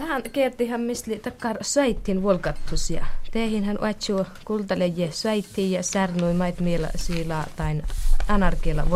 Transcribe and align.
Tähän 0.00 0.22
kertihän 0.22 0.80
misli 0.80 1.18
takkar 1.18 1.56
saittin 1.60 2.22
volkattus 2.22 2.92
teihin 3.30 3.64
hän 3.64 3.78
oetsu 3.80 4.26
kultaleje 4.44 5.12
saitti 5.12 5.72
ja 5.72 5.82
särnui 5.82 6.34
mait 6.34 6.60
miela 6.60 6.88
siila 6.96 7.44
tain 7.56 7.82
anarkiela. 8.28 8.86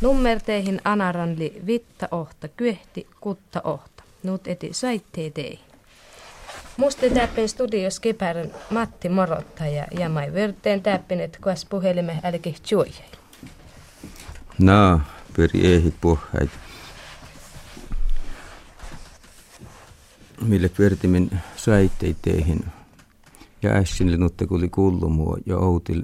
Nummer 0.00 0.40
teihin 0.40 0.80
anaranli 0.84 1.62
vitta 1.66 2.08
ohta 2.10 2.48
kyehti 2.48 3.06
kutta 3.20 3.60
ohta. 3.64 4.02
Nuut 4.22 4.48
eti 4.48 4.68
saittee 4.72 5.30
teihin. 5.30 5.66
Musta 6.76 7.10
täppin 7.14 7.48
studios 7.48 8.00
kipärän 8.00 8.50
Matti 8.70 9.08
Morotta 9.08 9.66
ja 9.66 9.86
jamai 9.98 10.32
verteen 10.32 10.82
täppin, 10.82 11.20
että 11.20 11.38
kuas 11.42 11.64
puhelime 11.64 12.20
älki 12.24 12.56
juojai. 12.70 13.10
No, 14.58 15.00
pyri 15.36 15.74
ehit 15.74 15.94
puheit. 16.00 16.50
Mille 20.44 20.68
pyörtimin 20.68 21.30
säitteiteihin 21.56 22.64
ja 23.62 23.70
ässinille 23.70 24.16
nutte 24.16 24.46
kuli 24.46 24.68
kullumua 24.68 25.36
ja 25.46 25.56
outil 25.58 26.02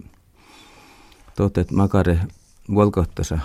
totet 1.36 1.70
makare 1.70 2.20
volkottasa 2.74 3.38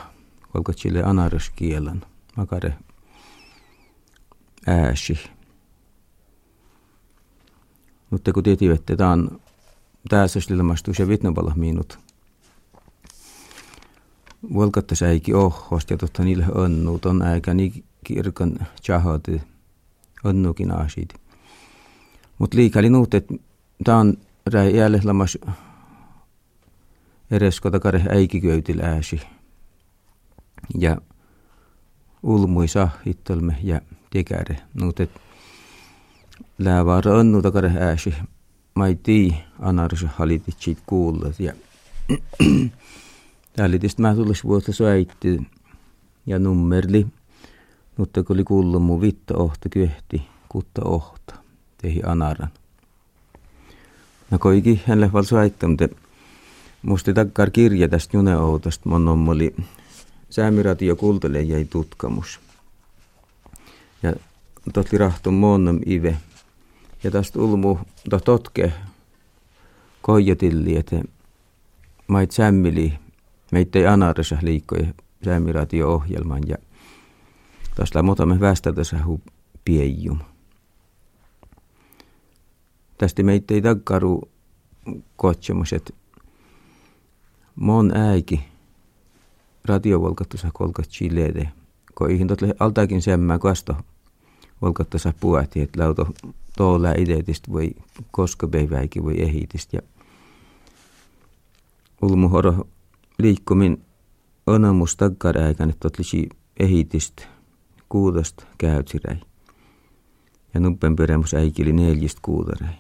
volkotsille 0.54 1.04
anaruskielan 1.04 2.06
makare 2.38 2.74
ääsi. 4.68 5.20
Mutta 8.10 8.34
kun 8.34 8.44
tietivät, 8.44 8.80
että 8.80 8.96
tämä 8.96 9.12
on 9.12 9.42
tässä 10.10 10.40
ilmastus 10.50 11.00
ja 11.00 11.08
vitnopalla 11.08 11.54
minut. 11.56 12.00
Volkottasa 14.54 15.08
eikin 15.08 15.36
ohosta 15.36 15.94
ja 15.94 15.98
totta 15.98 16.24
niille 16.24 16.46
onnut 16.56 17.06
on 17.06 17.22
aika 17.22 17.54
niin 17.54 17.84
kirkon 18.04 18.60
tjahoti 18.84 19.42
onnukin 20.26 20.72
aasit. 20.72 21.14
Mutta 22.38 22.58
liikali 22.58 22.90
nuut, 22.90 23.14
että 23.14 23.34
tämä 23.84 23.98
on 23.98 24.18
räi 24.46 24.78
jälleen 24.78 25.08
lamas 25.08 25.38
edes 27.32 27.62
kotakare 27.62 28.04
äikiköytil 28.10 28.82
ääsi. 28.82 29.22
Ja 30.80 30.98
ulmui 32.24 32.68
sahittelme 32.68 33.58
ja 33.64 33.82
tekäre. 34.10 34.58
Nuut, 34.74 35.00
että 35.00 35.20
läävaara 36.58 37.18
onnu 37.18 37.42
takare 37.42 37.72
ääsi. 37.80 38.14
Mä 38.76 38.88
ei 38.88 38.96
tii 38.96 39.36
halitit 40.08 40.56
siitä 40.60 40.82
kuullut. 40.86 41.40
Ja 41.40 41.54
täällä 43.56 43.74
tietysti 43.74 44.02
mä 44.02 44.16
tullis 44.16 44.44
vuotta 44.44 44.74
soitti 44.74 45.42
ja 46.26 46.40
nummerli. 46.40 47.08
Mutta 47.98 48.24
kun 48.24 48.36
oli 48.36 48.44
kuullut 48.44 48.84
mun 48.84 49.02
vitto 49.02 49.44
ohta 49.44 49.70
kyhti, 49.70 50.28
kutta 50.50 50.82
ohta, 50.86 51.36
tehi 51.78 52.02
anaran. 52.06 52.50
No 54.32 54.40
koikin 54.40 54.82
hänelle 54.88 55.14
val 55.14 55.24
soittaa, 55.24 55.70
mutta 55.70 55.88
musta 56.82 57.14
takkar 57.14 57.50
kirja 57.50 57.90
tästä 57.90 58.18
juneoutosta, 58.18 58.90
mon 58.90 59.30
oli 59.30 59.56
säämiratio 60.30 60.96
kultele 60.96 61.42
jäi 61.42 61.66
tutkamus. 61.66 62.40
Ja 64.04 64.14
totli 64.74 64.98
rahto 64.98 65.32
monnom 65.32 65.80
ive. 65.86 66.18
Ja 67.04 67.12
tästä 67.12 67.40
ulmu 67.40 67.78
to 68.10 68.20
totke 68.20 68.74
koijatilli, 70.02 70.78
että 70.78 71.02
mait 72.08 72.32
sämmili, 72.32 72.94
meitä 73.52 73.80
ei 73.80 73.88
anarissa 73.88 74.38
liikkoja 74.42 74.88
säämiratio-ohjelman 75.26 76.44
ja 76.48 76.58
Tässä 77.76 78.00
hu 79.06 79.22
piejum. 79.66 80.20
Tästä 82.98 83.24
meitä 83.24 83.54
ei 83.54 83.62
takkaru 83.62 84.22
kotsemus, 85.16 85.74
että 85.74 85.94
mon 87.56 87.98
äiki 87.98 88.46
radiovolkattusa 89.66 90.50
kolkat 90.54 90.88
chileede, 90.90 91.52
kun 91.98 92.12
ihan 92.12 92.28
totle 92.28 92.56
altaakin 92.60 93.02
semmää 93.02 93.40
kasto 93.40 93.76
volkattusa 94.62 95.14
puhati, 95.20 95.62
että 95.62 95.80
lauto 95.80 96.08
tuolla 96.58 96.92
ideetistä 96.92 97.52
voi 97.52 97.72
koska 98.12 98.48
päiväikin 98.48 99.04
voi 99.04 99.22
ehitistä 99.22 99.78
ja 99.78 99.82
ulmuhoro 102.02 102.68
liikkumin 103.20 103.82
onamus 104.48 104.96
takkar 104.96 105.38
että 105.38 105.66
totlisi 105.80 106.30
ehitistä 106.60 107.35
kuudosta 107.90 108.46
käytsiräi. 108.58 109.18
Ja 110.54 110.60
nuppen 110.60 110.96
peremus 110.96 111.34
äikili 111.34 111.74
neljistä 111.74 112.20
kuudaräi. 112.22 112.76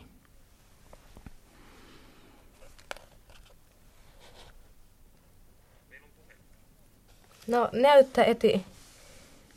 No 7.47 7.69
näyttä 7.71 8.23
eti 8.23 8.65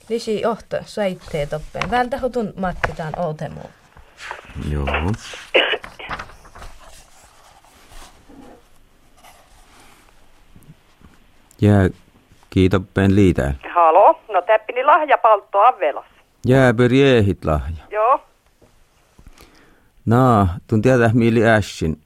lisi 0.09 0.47
ohto 0.47 0.77
saitteet 0.87 1.53
oppeen. 1.53 1.91
Vältä 1.91 2.21
hutun 2.21 2.53
matkitaan 2.57 3.19
outemu. 3.19 3.61
Joo. 4.71 4.87
Jää 11.61 11.91
kiitoppeen 12.51 13.17
liitää. 13.17 13.55
Halo, 13.75 14.21
no 14.29 14.43
täppini 14.43 14.85
lahjapaltto 14.85 15.59
Avelas. 15.61 16.05
Jääpä 16.47 16.89
riehit 16.89 17.45
lahja. 17.45 17.85
Joo. 17.91 18.21
No, 20.07 20.49
tun 20.67 20.83
tietää 20.83 21.11
mieli 21.15 21.49
ässin. 21.49 21.99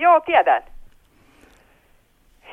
Joo, 0.00 0.20
tiedän. 0.20 0.62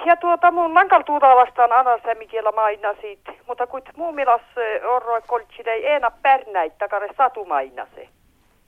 Ja 0.05 0.15
tuota 0.17 0.51
mun 0.51 0.73
lankal 0.73 1.01
tuuta 1.01 1.25
vastaan 1.25 1.73
anasämikielä 1.73 2.51
maina 2.51 2.93
siitä, 3.01 3.31
mutta 3.47 3.67
kun 3.67 3.81
muun 3.95 4.15
milas 4.15 4.41
orroi 4.95 5.21
koltsille 5.27 5.71
ei 5.71 5.85
enää 5.85 6.11
pärnäit 6.21 6.77
takare 6.77 7.09
se. 7.95 8.09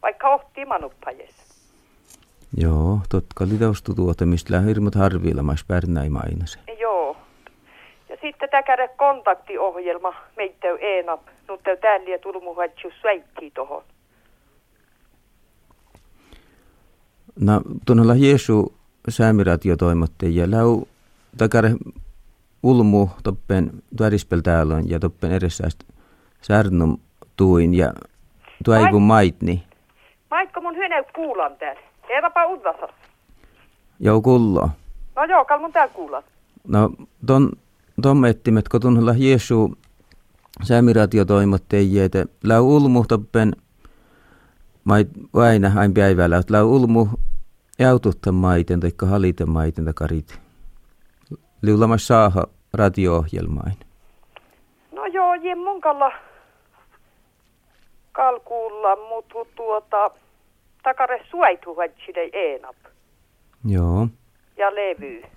vaikka 0.01 0.29
ohti 0.29 0.65
manuppajes. 0.65 1.35
Joo, 2.57 2.99
totka 3.09 3.43
oli 3.43 3.57
taustu 3.57 3.95
tuota, 3.95 4.25
mistä 4.25 4.59
hirmut 4.59 4.95
harviilamais 4.95 5.63
pärnäi 5.67 6.09
mainase. 6.09 6.59
Joo. 6.79 7.17
Ja 8.25 8.31
sitten 8.31 8.49
tämä 8.49 8.87
kontaktiohjelma 8.87 10.13
meitä 10.37 10.67
enää, 10.79 11.17
mutta 11.49 11.75
täällä 11.81 12.09
ei 12.09 12.19
tullut 12.19 12.43
että 12.65 12.81
sväittiin 13.01 13.51
tuohon. 13.55 13.83
No, 17.39 17.61
tuonnella 17.85 18.15
Jeesu 18.15 18.73
säämiratiotoimattajia 19.09 20.51
läu 20.51 20.87
takare 21.37 21.69
ulmu 22.63 23.09
toppen 23.23 23.71
tuorispel 23.97 24.39
täällä 24.39 24.75
ja 24.85 24.99
toppen 24.99 25.31
edessä 25.31 25.67
särnum 26.41 26.97
tuin 27.37 27.73
ja 27.73 27.93
tuaivun 28.63 29.01
maitni. 29.01 29.63
Maitko 30.31 30.61
mun 30.61 30.75
hyöne 30.75 31.03
kuulan 31.15 31.55
täällä? 31.55 31.81
Eiväpä 32.09 32.45
udvasa. 32.45 32.87
Joo, 33.99 34.21
kullo. 34.21 34.69
No 35.15 35.23
joo, 35.23 35.45
kalmun 35.45 35.73
täällä 35.73 35.93
kuulan. 35.93 36.23
No, 36.67 36.89
ton, 37.27 37.51
ettimet, 38.29 38.69
kun 38.69 38.81
tunnella 38.81 39.13
Jeesu 39.17 39.77
säämiratiotoimattajia, 40.63 42.05
että 42.05 42.25
läu 42.43 42.75
ulmu 42.75 43.05
toppen 43.07 43.55
mait 44.83 45.07
aina 45.33 45.71
aina 45.75 45.93
päivällä, 45.95 46.37
että 46.37 46.53
läu 46.53 46.75
ulmu 46.75 47.07
jaututta 47.79 48.31
maiten 48.31 48.79
tai 48.79 48.91
halita 49.09 49.45
maiten 49.45 49.85
takarit 49.85 50.39
liulamas 51.61 52.07
saaha 52.07 52.43
radio-ohjelmain? 52.73 53.77
No 54.91 55.05
joo, 55.05 55.33
kalla 55.81 56.11
kalkuulla, 58.11 58.95
mutta 58.95 59.35
tuota, 59.55 60.11
takare 60.83 61.25
suaitu 61.29 61.75
vatsile 61.75 62.29
enap. 62.33 62.75
Joo. 63.65 64.07
Ja 64.57 64.75
levy. 64.75 65.34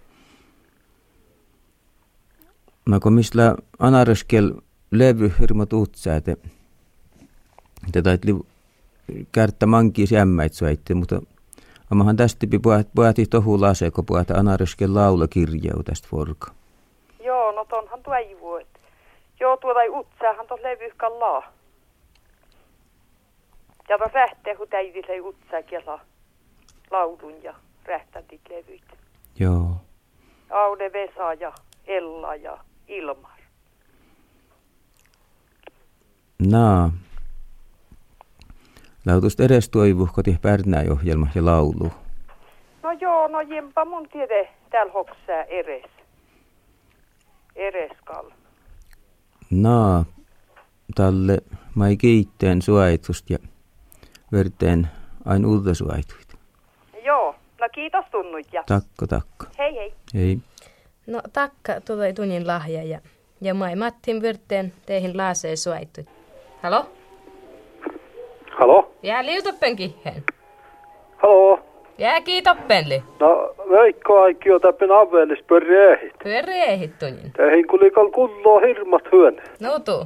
No 2.88 3.00
kun 3.00 3.12
mistä 3.12 3.54
anareskel 3.78 4.52
levy 4.90 5.32
hirmat 5.40 5.72
uutsäite. 5.72 6.36
Te 7.92 8.02
tait 8.02 8.24
li 8.24 8.34
kärttä 9.32 9.66
manki 9.66 10.06
sämmäit 10.06 10.52
suaitte, 10.52 10.94
mutta 10.94 11.22
Amahan 11.92 12.16
tästä 12.16 12.46
puhati 12.94 13.26
tohu 13.26 13.60
lase, 13.60 13.90
kun 13.90 14.06
puhati 14.06 14.32
anarisken 14.32 14.94
laulakirjau 14.94 15.82
tästä 15.82 16.08
forka. 16.10 16.52
Joo, 17.24 17.52
no 17.52 17.64
tonhan 17.64 18.02
tuo 18.02 18.14
ei 18.14 18.36
voi. 18.40 18.66
Joo, 19.40 19.56
tuota 19.56 19.82
ei 19.82 19.88
utsaahan 19.88 20.46
tuossa 20.46 20.68
levyhkän 20.68 21.20
laa. 21.20 21.52
Ja 23.88 23.98
tuossa 23.98 24.18
rähtee, 24.18 24.56
kun 24.56 24.68
täytyy 24.68 25.02
se 25.06 25.20
utsaa 25.20 25.62
kiela 25.62 26.00
laulun 26.90 27.42
ja 27.42 27.54
rähtätit 27.84 28.40
levyt. 28.50 28.84
Joo. 29.38 29.76
Aude 30.50 30.92
Vesa 30.92 31.34
ja 31.34 31.52
Ella 31.86 32.34
ja 32.34 32.58
Ilmar. 32.88 33.38
No. 36.38 36.92
Lautusta 39.06 39.44
edes 39.44 39.68
toivuhko 39.68 40.22
tih 40.22 40.40
Pärnäi-ohjelma 40.40 41.26
ja 41.34 41.44
laulu. 41.44 41.92
No 42.82 42.92
joo, 43.00 43.28
no 43.28 43.40
jempa 43.40 43.84
mun 43.84 44.08
tiede 44.08 44.48
täällä 44.70 44.92
hoksää 44.92 45.42
eres. 45.44 45.90
Ereskal. 47.56 48.30
Naa, 49.50 50.04
talle 50.94 51.38
mai 51.74 51.96
kiitteen 51.96 52.62
suajitusta 52.62 53.32
ja 53.32 53.38
verteen 54.32 54.88
ain 55.24 55.46
uutta 55.46 55.74
suajituita. 55.74 56.36
Joo, 57.04 57.34
no 57.60 57.68
kiitos 57.74 58.04
tunnut 58.10 58.46
ja 58.52 58.62
Takko, 58.66 59.06
takko. 59.06 59.46
hei 59.58 59.74
hei. 59.76 59.94
Ei. 60.14 60.38
No 61.08 61.20
takka 61.32 61.72
tulee 61.86 62.12
tunnin 62.12 62.46
lahja 62.46 62.82
ja, 62.82 62.98
ja 63.40 63.54
mai 63.54 63.76
Mattin 63.76 64.22
vyrteen 64.22 64.72
teihin 64.86 65.16
laasee 65.16 65.56
suaittu. 65.56 66.00
Halo? 66.62 66.84
Halo? 68.50 68.90
Jää 69.02 69.26
liutoppen 69.26 69.76
kihen. 69.76 70.22
Halo? 71.16 71.60
Jää 71.98 72.20
kiitoppenli. 72.20 73.02
No, 73.20 73.54
Veikko 73.70 74.20
aikio 74.20 74.58
täppin 74.58 74.90
avellis 74.92 75.44
pörreehit. 75.48 76.12
Pyöri 76.24 76.58
ehit 76.58 76.98
tunnin. 76.98 77.32
Tehin 77.36 77.66
kulikal 77.68 78.10
kulloo 78.10 78.60
hirmat 78.60 79.02
hyön. 79.12 79.42
No 79.60 79.78
tuu. 79.78 80.04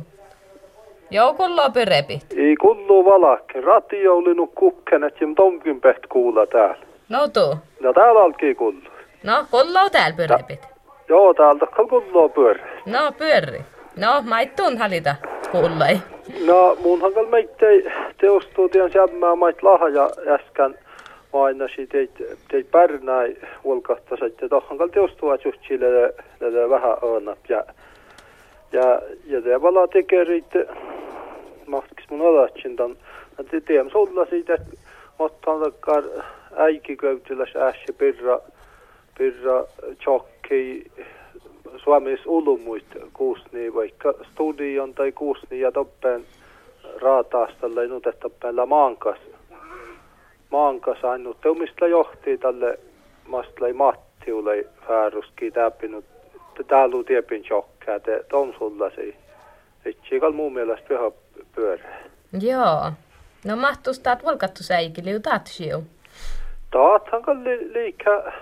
Joukullo 1.10 1.70
pyrepit. 1.70 2.26
Ei 2.36 2.56
kulloo 2.56 3.04
valakki. 3.04 3.60
Radio 3.60 4.16
oli 4.16 4.34
nu 4.34 4.46
kukkenet 4.46 5.20
jim 5.20 5.34
tomkin 5.34 5.80
peht 5.80 6.06
kuulla 6.08 6.46
täällä. 6.46 6.86
No 7.08 7.28
tuu. 7.28 7.56
Ja 7.80 7.92
täällä 7.92 8.22
alkii 8.22 8.54
kullu. 8.54 8.80
No, 9.22 9.46
kullo 9.50 9.90
täällä 9.92 10.16
pyrepit. 10.16 10.71
Joo, 11.12 11.34
täältä 11.34 11.66
kal 11.66 11.86
kulloo 11.86 12.28
pyörre. 12.28 12.62
No, 12.86 13.12
pyörri. 13.18 13.60
No, 13.96 14.22
maittun 14.22 14.78
halita 14.78 15.14
kullai. 15.50 16.00
No, 16.46 16.76
mun 16.82 17.00
kal 17.00 17.26
meittei 17.26 17.90
teostuu 18.20 18.68
tien 18.68 18.92
sämmää 18.92 19.36
mait 19.36 19.62
lahja 19.62 20.10
äskän 20.34 20.74
mainasi 21.32 21.86
teit, 21.86 22.10
teit 22.50 22.70
pärnäi 22.70 23.36
volkahtaset 23.64 24.40
ja 24.40 24.48
tohon 24.48 24.78
kal 24.78 24.88
teostuu 24.88 25.34
just 25.44 25.60
sille 25.68 25.86
le, 26.40 26.70
vähän 26.70 26.96
öönap 27.02 27.38
ja 27.48 27.64
ja 28.72 29.00
ja 29.26 29.42
te 29.42 29.62
vala 29.62 29.88
tekerit 29.88 30.52
mahtiks 31.66 32.04
mun 32.10 32.26
alatsin 32.28 32.76
ton 32.76 32.96
te 33.50 33.60
teem 33.60 33.90
sulla 33.90 34.26
siitä 34.26 34.56
ottan 35.18 35.60
takkar 35.60 36.04
äiki 36.56 36.96
köytiläs 36.96 37.56
ässi 37.56 37.92
pirra 37.98 38.40
pirra 39.18 39.64
chokki 40.42 40.90
Suomis 41.76 42.20
ulumuit 42.26 42.86
kuusni 43.12 43.74
vaikka 43.74 44.14
studion 44.32 44.94
tai 44.94 45.12
kuusni 45.12 45.60
ja 45.60 45.72
toppen 45.72 46.24
raataastalla 47.02 47.80
nyt 47.80 48.06
että 48.06 48.30
päällä 48.40 48.66
maankas 48.66 49.18
maankas 50.50 51.04
ainut 51.04 51.40
teumista 51.40 51.86
johti 51.86 52.38
tälle 52.38 52.78
mastlai 53.26 53.72
Mattiulle 53.72 54.66
fääruski 54.88 55.50
täpinut 55.50 56.04
täällä 56.66 56.96
on 56.96 57.04
tiepin 57.04 57.42
chokkaa 57.42 58.00
te 58.00 58.24
ton 58.30 58.54
sulla 58.58 58.90
se 58.90 59.14
itse 59.86 60.20
kal 60.20 60.32
muun 60.32 60.52
mielestä 60.52 60.88
pyhä 60.88 61.10
pyörä 61.54 62.02
Joo. 62.40 62.92
No, 63.44 63.56
mahtuus 63.56 63.98
taat 63.98 64.24
volkattu 64.24 64.62
säikili, 64.62 65.10
ju 65.10 65.20
taat 65.20 65.46
siu. 65.46 65.84
Taathan 66.70 67.22
kal 67.22 67.36
li, 67.44 67.72
liikä 67.72 68.32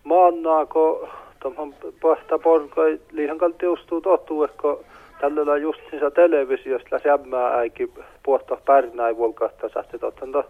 tondet 0.00 0.04
maannaako 0.04 1.08
tomhan 1.42 1.74
pahta 2.02 2.38
porkoi 2.38 3.00
liihan 3.12 3.38
kal 3.38 3.52
teustuu 3.58 4.00
totu 4.00 4.44
ekko 4.44 4.84
tällä 5.20 5.56
justiinsa 5.56 6.10
televisiosta 6.10 6.88
läs 6.90 7.04
jämmää 7.04 7.56
äiki 7.56 7.92
puhta 8.22 8.56
pärnäi 8.66 9.16
volkahta 9.16 9.68
sahti 9.68 9.98
totten 9.98 10.32
to 10.32 10.44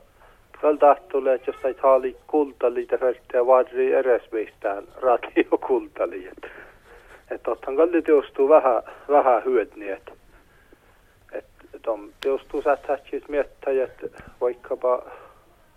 kal 0.60 0.76
tahtulle 0.76 1.34
että 1.34 1.50
jos 1.50 1.60
tait 1.62 1.80
haali 1.80 2.16
kultali 2.26 2.86
te 2.86 2.98
färtiä 2.98 3.46
varri 3.46 3.92
eres 3.92 4.22
mistään 4.32 4.84
radio 5.02 5.58
kultali 5.66 6.28
et 6.28 6.50
et 7.30 7.42
totten 7.42 7.76
kal 7.76 7.88
teustuu 8.04 8.48
vähän 8.48 8.82
vähän 9.08 9.44
hyödni 9.44 9.88
et 9.88 10.12
et 11.32 11.44
tom 11.82 12.10
teustuu 12.20 12.62
sähtächis 12.62 13.28
miettäjät 13.28 14.04
vaikkapa 14.40 15.02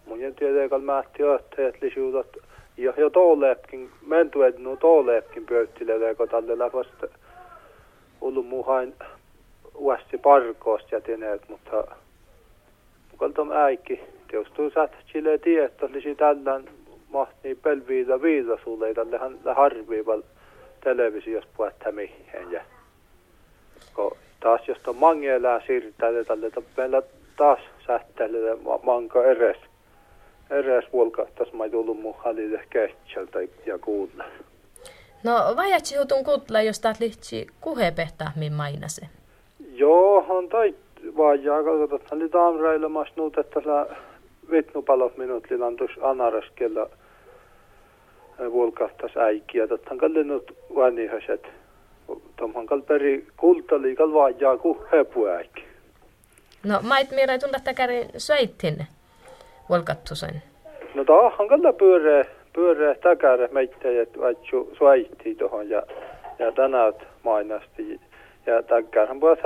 mun 0.06 0.20
kal 0.70 0.82
määtti 0.82 1.24
ööttäjät 1.24 1.82
lisuutot 1.82 2.38
ja 2.78 2.94
jo 2.98 3.10
tooleepkin, 3.10 3.90
mentuet 4.08 4.60
no 4.60 4.76
tooleepkin 4.76 5.46
kun 6.18 6.30
tälle 6.30 6.58
läpästä 6.58 7.08
ollut 8.22 8.48
muhain 8.48 8.94
uasti 9.76 10.18
parkoosta 10.18 10.96
ja 10.96 11.02
teneet, 11.02 11.50
mutta 11.50 11.84
mukalta 13.12 13.64
äikki, 13.64 14.00
teostuu 14.32 14.70
sähtsille 14.70 15.38
tietä, 15.38 15.90
lisi 15.92 16.16
tällän 16.16 16.64
mahtii 17.10 17.56
pelviitä 17.56 18.22
viida 18.22 18.58
sulle, 18.64 18.94
tälle 18.94 19.18
hän 19.18 19.40
harviival 19.56 20.22
televisiossa 20.84 21.50
puhetta 21.58 21.92
mihin 21.92 22.52
ja 22.52 22.62
kun 23.96 24.18
taas 24.40 24.68
jos 24.68 24.78
on 24.88 24.96
mangelää 24.96 25.62
siirtää, 25.68 26.24
tälle 26.28 26.52
meillä 26.78 27.02
taas 27.38 27.60
sähtelee 27.88 28.58
manka 28.84 29.24
eres 29.24 29.58
eräs 30.54 30.86
vuolkahtas 30.94 31.54
mä 31.54 31.70
tullut 31.70 32.02
mun 32.02 32.16
halille 32.18 32.64
kätsältä 32.70 33.40
ja 33.66 33.80
kuulla. 33.80 34.24
No, 35.24 35.34
vajatsi 35.56 35.98
hutun 35.98 36.24
kutla, 36.24 36.62
jos 36.62 36.80
taat 36.80 37.00
lihtsi 37.00 37.48
kuhepehtähmin 37.62 38.54
mainase. 38.54 39.08
Joo, 39.76 40.26
on 40.30 40.50
tai 40.50 40.76
vajaa, 41.18 41.64
katsotaan, 41.64 42.02
että 42.02 42.16
oli 42.16 42.30
taamrailemassa 42.30 43.14
nuut, 43.16 43.38
että 43.38 43.62
tällä 43.62 43.86
vitnupalot 44.52 45.18
minut 45.18 45.50
lilantus 45.50 45.92
anaraskella 46.02 46.90
vuolkahtas 48.52 49.18
äikki 49.18 49.58
ja 49.58 49.68
tottahan 49.68 49.98
kalli 49.98 50.24
nyt 50.24 50.58
vanihaiset. 50.76 51.48
Tomhan 52.36 52.66
kal 52.66 52.82
peri 52.82 53.28
kultali 53.38 53.96
kal 53.96 54.14
vajaa 54.14 54.58
kuhepu 54.58 55.28
äikki. 55.28 55.64
No, 56.64 56.80
mait 56.82 57.12
mirai 57.12 57.40
tulla 57.40 57.60
täkäri 57.64 58.08
söittin 59.64 59.70
volkattu 59.70 60.16
sen. 60.16 60.42
No 60.96 61.06
tahan 61.06 61.48
kalla 61.48 61.74
pyöreä, 61.74 62.26
pyöreä 62.54 62.96
täkärä 62.96 63.48
meittäjät 63.52 64.20
vaitsu 64.20 64.74
suaitti 64.78 65.36
tuohon 65.36 65.70
ja, 65.70 65.84
ja 66.40 66.52
tänään 66.52 66.94
mainasti. 67.24 68.00
Ja 68.46 68.64
täkärhän 68.64 69.22
voi 69.22 69.38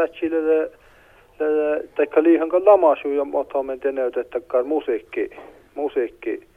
le, 1.40 1.88
taikka 1.96 2.24
liihan 2.24 2.50
lamasu 2.66 3.08
ja 3.10 3.26
otamme 3.34 3.78
teneyt, 3.78 4.18
että 4.18 4.40
musiikki, 4.64 5.30
musiikki 5.76 6.48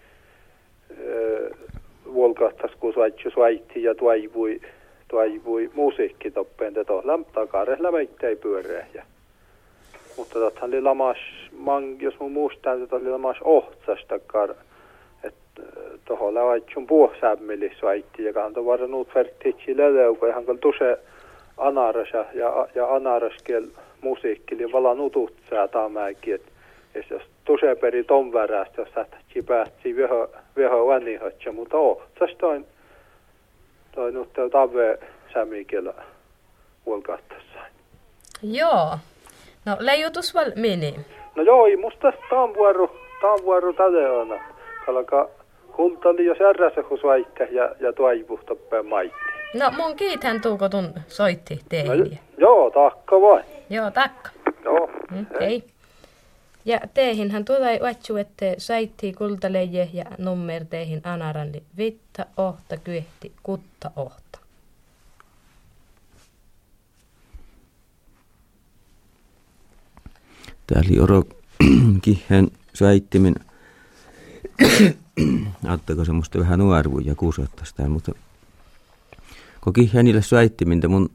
volkahtas 2.15 2.71
kun 2.81 2.93
suaitsu 2.93 3.31
suaitti 3.31 3.83
ja 3.83 3.95
tuaivui, 3.95 4.61
tuaivui 5.09 5.71
musiikki 5.75 6.31
toppeen, 6.31 6.69
että 6.69 6.85
tuohon 6.85 7.27
takarehla 7.33 7.93
meittäi 7.93 8.37
pyöreä. 8.37 8.87
Ja, 8.95 9.03
mutta 10.21 10.39
tottahan 10.39 10.71
oli 10.71 10.83
lamas, 10.83 11.17
man, 11.59 12.01
jos 12.01 12.15
mun 12.21 12.33
muistan, 12.33 12.83
että 12.83 12.97
oli 12.97 13.11
lamas 13.11 13.37
ohtsastakar, 13.41 14.55
että 15.25 15.63
tuohon 16.05 16.35
lävaitsun 16.35 16.87
puosämmili 16.87 17.73
suaitti, 17.81 18.25
ja 18.25 18.33
kantoi 18.33 18.65
varmaan 18.65 18.95
uut 18.95 19.15
vertitsi 19.15 19.77
leleu, 19.77 20.15
kun 20.15 20.29
ihan 20.29 20.45
tuse 20.61 20.99
anaras 21.57 22.09
ja, 22.13 22.67
ja, 22.75 22.95
anaraskel 22.95 23.67
musiikki, 24.01 24.55
eli 24.55 24.73
vala 24.73 24.95
nutut 24.95 25.33
säätämäkin, 25.51 26.35
että 26.35 27.15
jos 27.15 27.23
tuse 27.45 27.75
peri 27.75 28.05
ton 28.05 28.33
värästä, 28.33 28.81
jos 28.83 28.89
sähtätsi 28.95 29.43
päätsi 29.43 29.97
vähän, 29.97 30.29
vähän 30.57 30.87
vännihatsa, 30.87 31.53
mutta 31.53 31.77
ohtsas 31.77 32.31
toin, 32.39 32.67
toi 33.93 34.13
nyt 34.13 34.29
tave 34.53 34.99
vuolkahtassa. 36.87 37.59
Joo. 38.43 38.99
No, 39.65 39.77
leijutus 39.81 40.35
val 40.35 40.53
mini. 40.57 40.95
No 41.37 41.43
joo, 41.43 41.67
ei 41.67 41.77
musta 41.77 42.13
tämän 42.31 42.55
vuoro, 42.55 42.87
tämän 43.21 43.39
vuoro 43.45 43.73
tälle 43.73 44.11
on. 44.11 44.41
Kalka 44.87 45.29
kultali 45.77 46.25
jos 46.25 46.39
ärrässä 46.41 46.83
kun 46.83 46.99
svaitte 46.99 47.45
ja, 47.51 47.71
ja 47.81 47.93
tuaipuhta 47.93 48.55
päin 48.71 48.87
maitti. 48.87 49.17
No, 49.55 49.71
mun 49.77 49.97
kiitän 49.97 50.41
tuuko 50.41 50.69
tun 50.69 50.93
soitti 51.09 51.55
No, 51.55 51.61
teille. 51.69 52.19
joo, 52.39 52.71
takka 52.71 53.21
vain. 53.21 53.45
Joo, 53.71 53.91
takka. 53.91 54.31
Joo. 54.65 54.91
Mm, 55.11 55.27
hei. 55.41 55.65
Ja 56.65 56.81
teihinhän 56.95 57.45
tulee 57.45 57.81
vatsu, 57.83 58.17
että 58.17 58.45
saitti 58.59 59.13
kultaleje 59.13 59.89
ja 59.93 60.05
nummer 60.19 60.65
teihin 60.71 61.01
anaralli 61.05 61.63
vitta 61.77 62.27
ohta 62.37 62.77
kyehti 62.85 63.33
kutta 63.43 63.91
ohta. 63.97 64.30
Tää 70.71 70.83
oli 70.87 71.01
oro 71.01 71.23
kihen 72.03 72.51
säittimin. 72.75 73.35
Se 76.05 76.13
musta 76.13 76.39
vähän 76.39 76.59
nuorvu 76.59 76.99
ja 76.99 77.15
täällä, 77.77 77.93
mutta 77.93 78.13
kun 79.61 79.73
kihenille 79.73 80.23
säittimintä 80.23 80.89
mun 80.89 81.11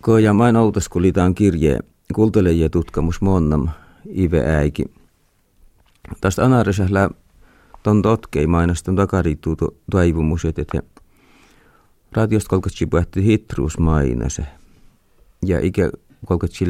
koja 0.00 0.32
main 0.32 0.56
outos, 0.56 0.88
kun 0.88 1.02
liitaan 1.02 1.34
kirje 1.34 1.78
kulteleja 2.14 2.70
tutkamus 2.70 3.20
monnam 3.20 3.68
ive 4.06 4.40
äiki. 4.40 4.84
Tästä 6.20 6.44
anarisella 6.44 7.10
ton 7.82 8.02
totkei 8.02 8.46
mainostan 8.46 8.96
takariittuu 8.96 9.56
toivomuset, 9.90 10.58
että 10.58 10.82
radiosta 12.12 12.48
kolkatsi 12.48 12.86
puhatti 12.86 13.24
hitruus 13.24 13.78
mainose. 13.78 14.46
Ja 15.46 15.60
ikä 15.60 15.90
kolkatsi 16.26 16.64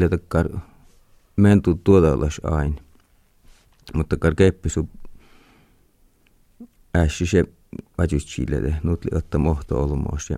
sille 1.35 1.49
takkar 1.49 1.75
mentu 1.75 1.81
tuodallas 1.83 2.41
aina. 2.43 2.81
Mutta 3.93 4.17
kar 4.17 4.35
keppisu 4.35 4.89
ässi 6.95 7.25
se 7.25 7.43
vajutsille, 7.97 8.75
nutli 8.83 9.11
otta 9.17 9.37
mohto 9.37 9.83
olmoos. 9.83 10.29
Ja, 10.29 10.37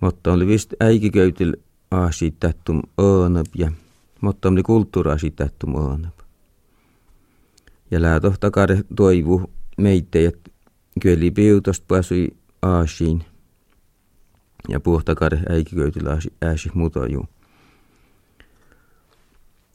mutta 0.00 0.32
oli 0.32 0.46
vist 0.46 0.74
äikiköytil 0.80 1.56
aasittättum 1.90 2.82
öönöp 3.00 3.46
ja 3.56 3.72
mutta 4.20 4.48
oli 4.48 4.62
kulttuura 4.62 5.12
aasittättum 5.12 5.74
öönöp. 5.76 6.18
Ja 7.90 8.02
läätö 8.02 8.32
takare 8.40 8.84
toivu 8.96 9.50
meitä, 9.78 10.18
että 10.18 10.50
kyllä 11.00 11.30
piutosta 11.34 11.86
pääsui 11.88 12.28
aasiin. 12.62 13.24
Ja 14.68 14.80
puhtakare 14.80 15.42
äikiköytil 15.50 16.06
aasi 16.08 16.70
mutoju. 16.74 17.26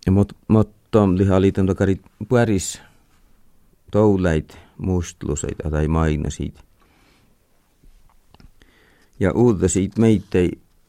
Ja 0.08 0.12
mot, 0.12 0.34
mutta 0.48 1.02
oli 1.02 1.26
halitan 1.26 1.66
takari 1.66 2.02
päris 2.30 2.82
touleit 3.92 4.58
mustluseita 4.78 5.72
tai 5.72 5.88
mainasit. 5.88 6.64
Ja 9.20 9.32
uutasit 9.32 9.98
meitä 9.98 10.38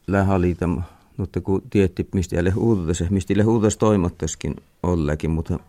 lähalitam, 0.07 0.83
mutta 1.17 1.41
kun 1.41 1.61
tietti, 1.69 2.07
mistä 2.13 2.35
jälle 2.35 2.53
uutase, 2.55 3.07
mistä 3.09 3.33
jälle 3.33 3.45
uutas 3.45 3.77
toimottaskin 3.77 4.55
ollekin, 4.83 5.31
mutta 5.31 5.59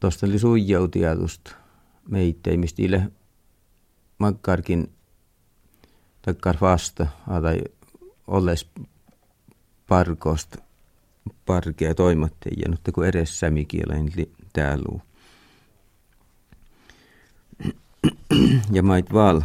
tuosta 0.00 0.26
oli 0.26 0.38
suijautiatusta 0.38 1.50
meitä, 2.08 2.56
mistä 2.56 2.82
jälle 2.82 3.12
makkarkin 4.18 4.90
takkar 6.22 6.56
vasta, 6.60 7.06
tai 7.42 7.60
olles 8.26 8.70
parkosta 9.88 10.63
parkea 11.46 11.94
toimattajia, 11.94 12.70
mutta 12.70 12.92
kun 12.92 13.06
edes 13.06 13.40
sämikielen 13.40 14.12
täällä 14.52 15.02
ja 18.72 18.82
mait 18.82 19.12
val. 19.12 19.40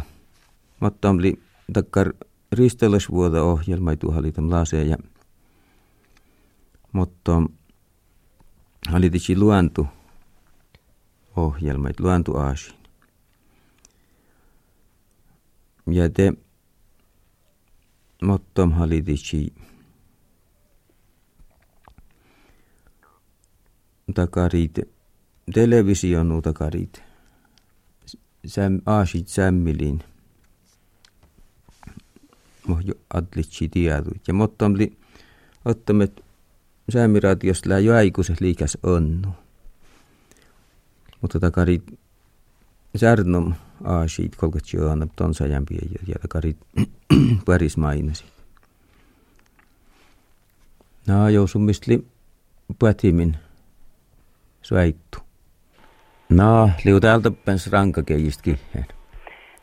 Mutta 0.80 1.10
oli 1.10 1.42
takkar 1.72 2.12
ristellysvuoda 2.52 3.42
ohjelma, 3.42 3.90
ei 3.90 3.96
tuohalitam 3.96 4.50
lasea 4.50 4.82
ja 4.82 4.96
mutta 6.92 7.42
oli 8.92 9.10
tietysti 9.10 9.38
luontu 9.38 9.86
ohjelma, 11.36 11.88
luontu 11.98 12.36
aasin. 12.36 12.74
Ja 15.86 16.10
te 16.10 16.32
mutta 18.22 18.68
oli 18.80 19.02
tietysti 19.02 19.54
takarit, 24.14 24.78
television 25.54 26.42
takarit 26.42 27.02
säm, 28.46 28.80
aasit 28.86 29.28
sämmilin. 29.28 30.04
Mohjo 32.66 32.94
adlitsi 33.14 33.68
tiedot. 33.68 34.28
Ja 34.28 34.34
mutta 34.34 34.66
oli 34.66 34.96
ottamet 35.64 36.24
sämmiratiosta 36.92 37.68
lää 37.68 37.78
jo 37.78 37.94
aikuiset 37.94 38.40
liikas 38.40 38.78
onnu. 38.82 39.28
Mutta 41.20 41.40
takari 41.40 41.82
särnom 42.96 43.54
aasit 43.84 44.36
kolkat 44.36 44.72
jo 44.72 44.90
annab 44.90 45.10
tonsajan 45.16 45.66
ja, 45.70 45.98
ja 46.06 46.14
takari 46.22 46.56
päris 47.46 47.76
mainasit. 47.76 48.32
No, 51.06 51.28
jousumistli 51.28 52.06
pätimin 52.78 53.36
suaittu. 54.62 55.18
No, 56.28 56.70
liu 56.84 57.00
täältä 57.00 57.30
pens 57.44 57.72
rankakeijistä 57.72 58.42
kiheen. 58.42 58.86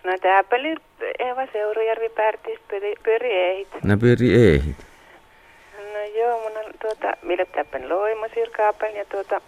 No 0.04 0.18
tääpäli 0.22 0.76
Eva 1.20 1.48
Seurujärvi 1.52 2.10
pärtis 2.10 2.60
pyri, 3.04 3.34
ehit. 3.34 3.68
No 3.84 3.98
pyri 3.98 4.34
ehit. 4.34 4.86
No 5.94 6.20
joo, 6.20 6.42
mun 6.42 6.66
on 6.66 6.74
tuota, 6.82 7.14
millä 7.22 7.46
täppän 7.46 7.90
loima 7.90 8.28
sirkaapel 8.34 8.96
ja 8.96 9.06
tuota, 9.06 9.42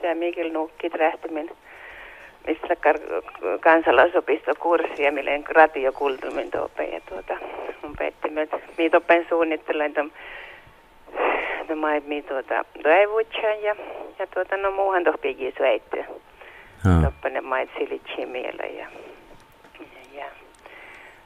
se 0.00 0.14
Mikkel 0.14 0.52
nukkit 0.52 0.94
rähtimin 0.94 1.50
mistä 2.46 2.74
kar- 2.74 3.58
kansalaisopistokurssia, 3.60 5.12
milleen 5.12 5.44
radiokultumin 5.48 6.50
tope 6.50 6.84
ja 6.84 7.00
tuota, 7.08 7.36
mun 7.82 7.96
petti 7.98 8.30
myös, 8.30 8.48
miitoppen 8.78 9.26
suunnittelen 9.28 9.92
tämän 9.92 10.12
mai 11.74 12.00
mi 12.00 12.22
tuota, 12.22 12.64
toivutsan 12.82 13.62
ja, 13.62 13.76
ja 14.18 14.26
tuota, 14.26 14.56
no 14.56 14.70
muuhan 14.70 15.04
tohpii 15.04 15.54
sueittyä. 15.56 16.04
Toppane 17.04 17.40
mait 17.40 17.70
silitsi 17.78 18.26
miele 18.26 18.66
ja, 18.66 18.86
ja, 19.80 20.20
ja. 20.20 20.26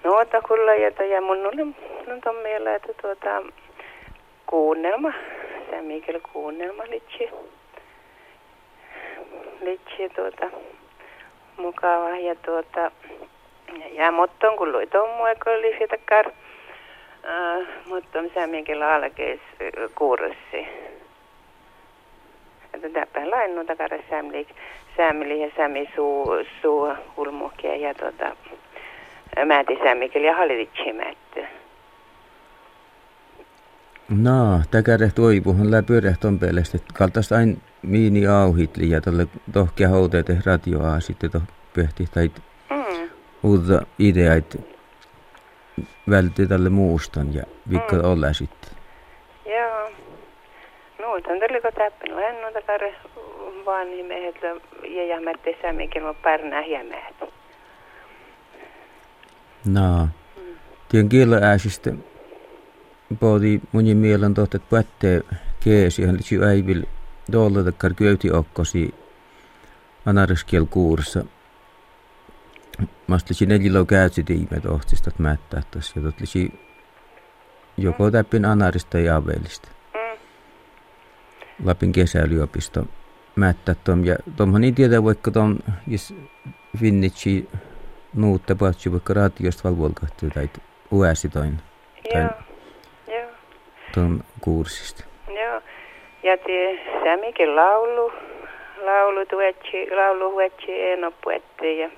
No 0.04 0.16
ota 0.16 0.42
kulla 0.42 0.74
ja, 0.74 1.04
ja 1.04 1.20
mun 1.20 1.46
oli 1.46 1.64
no 2.06 2.20
ton 2.24 2.36
miele, 2.36 2.74
että 2.74 2.92
tuota, 3.02 3.42
kuunnelma, 4.46 5.12
se 5.70 5.80
Mikkel 5.80 6.20
kuunnelma 6.32 6.82
litsi. 6.88 7.28
Litsi 9.60 10.08
tuota, 10.14 10.50
mukava 11.56 12.16
ja 12.18 12.34
tuota, 12.34 12.90
ja, 13.92 14.10
motton 14.12 14.56
kun 14.56 14.72
lui 14.72 14.86
tommu, 14.86 15.24
eikö 15.26 15.50
oli 15.50 15.76
sitä 15.78 15.98
kar, 16.04 16.30
uh, 17.24 17.66
mutta 17.86 18.18
se 18.34 18.46
Mikkel 18.46 18.82
alkeis 18.82 19.40
kurssi. 19.94 20.68
Että 22.74 22.88
täpän 22.88 23.30
lain 23.30 23.66
takare 23.66 24.04
sämlik 24.10 24.48
Sämili 24.96 25.42
ja 25.42 25.50
Sämi 25.56 25.88
suu, 25.94 26.26
suu 26.62 26.92
hulmukia 27.16 27.76
ja 27.76 27.94
tota, 27.94 28.36
Määti 29.46 29.78
Sämikeli 29.84 30.26
ja 30.26 30.36
Halititsi 30.36 30.92
Määtty. 30.92 31.44
No, 34.08 34.60
täkäre 34.70 35.10
toivuhan 35.14 35.70
läpyrehton 35.70 36.38
pelest, 36.38 36.74
että 36.74 36.94
kaltaista 36.94 37.36
aina 37.36 37.56
miini 37.82 38.26
auhitli 38.26 38.90
ja 38.90 39.00
tolle 39.00 39.26
tohkia 39.52 39.88
houteet 39.88 40.26
radioa 40.46 41.00
sitten 41.00 41.30
toh 41.30 41.42
pöhti 41.74 42.06
tai 42.14 42.30
mm. 42.70 43.10
uutta 43.42 43.86
ideait 43.98 44.73
vältti 46.10 46.46
tälle 46.46 46.68
muustan 46.68 47.34
ja 47.34 47.42
vikka 47.70 47.96
mm. 47.96 48.04
olla 48.04 48.32
sitten. 48.32 48.70
Joo. 49.46 49.90
No, 50.98 51.20
tämän 51.20 51.40
tuliko 51.40 51.70
täppänut 51.70 52.20
hän 52.20 52.44
on 52.44 52.52
takare 52.52 52.94
vaan 53.66 53.90
niin 53.90 54.06
ja 54.96 55.06
jämätte 55.06 55.58
sämminkin 55.62 56.02
mä 56.02 56.14
pärnää 56.14 56.66
jämäät. 56.66 57.14
No. 59.64 60.08
Mm. 60.36 60.42
Tien 60.88 61.08
kielä 61.08 61.36
ääsistä 61.42 61.92
pohti 63.20 63.60
mun 63.72 63.84
mielen 63.96 64.34
tohta, 64.34 64.56
että 64.56 64.68
pättee 64.70 65.20
keesi, 65.64 66.06
hän 66.06 66.16
litsi 66.16 66.38
äivil 66.44 66.82
tuolla 67.30 67.64
takkar 67.64 67.94
köyti 67.94 68.32
okkosi 68.32 68.94
anariskiel 70.06 70.66
kuurissa. 70.70 71.24
Mä 73.06 73.16
litsi 73.28 73.46
neljällä 73.46 73.84
käytsi 73.88 74.24
tiime 74.24 74.60
tohtista, 74.62 75.10
että 75.10 75.22
mättää 75.22 75.62
tuossa. 75.70 76.00
Ja 76.00 76.06
litsi 76.06 76.52
joko 77.76 78.10
täppin 78.10 78.44
anarista 78.44 78.98
ja 78.98 79.16
avelista. 79.16 79.68
Mm. 79.94 80.18
Lapin 81.64 81.92
kesäyliopisto 81.92 82.84
mättä 83.36 83.74
tom 83.84 84.04
ja 84.04 84.16
tomhan 84.36 84.60
niin 84.60 84.74
tietää 84.74 85.04
vaikka 85.04 85.30
tom 85.30 85.56
jos 85.86 86.14
finnitsi 86.80 87.48
nuutta 88.14 88.54
patsi 88.54 88.92
vaikka 88.92 89.14
radiosta 89.14 89.68
valvolkahtuu 89.70 90.30
tai 90.30 90.48
uäsi 90.92 91.28
toin. 91.28 91.58
Joo, 92.14 92.28
joo. 93.08 93.30
Ton 93.94 94.20
kurssista. 94.40 95.04
Joo. 95.28 95.62
Ja 96.22 96.38
te 96.38 96.78
sämikin 97.04 97.56
laulu, 97.56 98.12
laulu 98.84 99.26
tuetsi, 99.26 99.90
laulu 99.96 100.32
huetsi 100.32 100.82
enopuetti 100.82 101.78
ja 101.78 101.90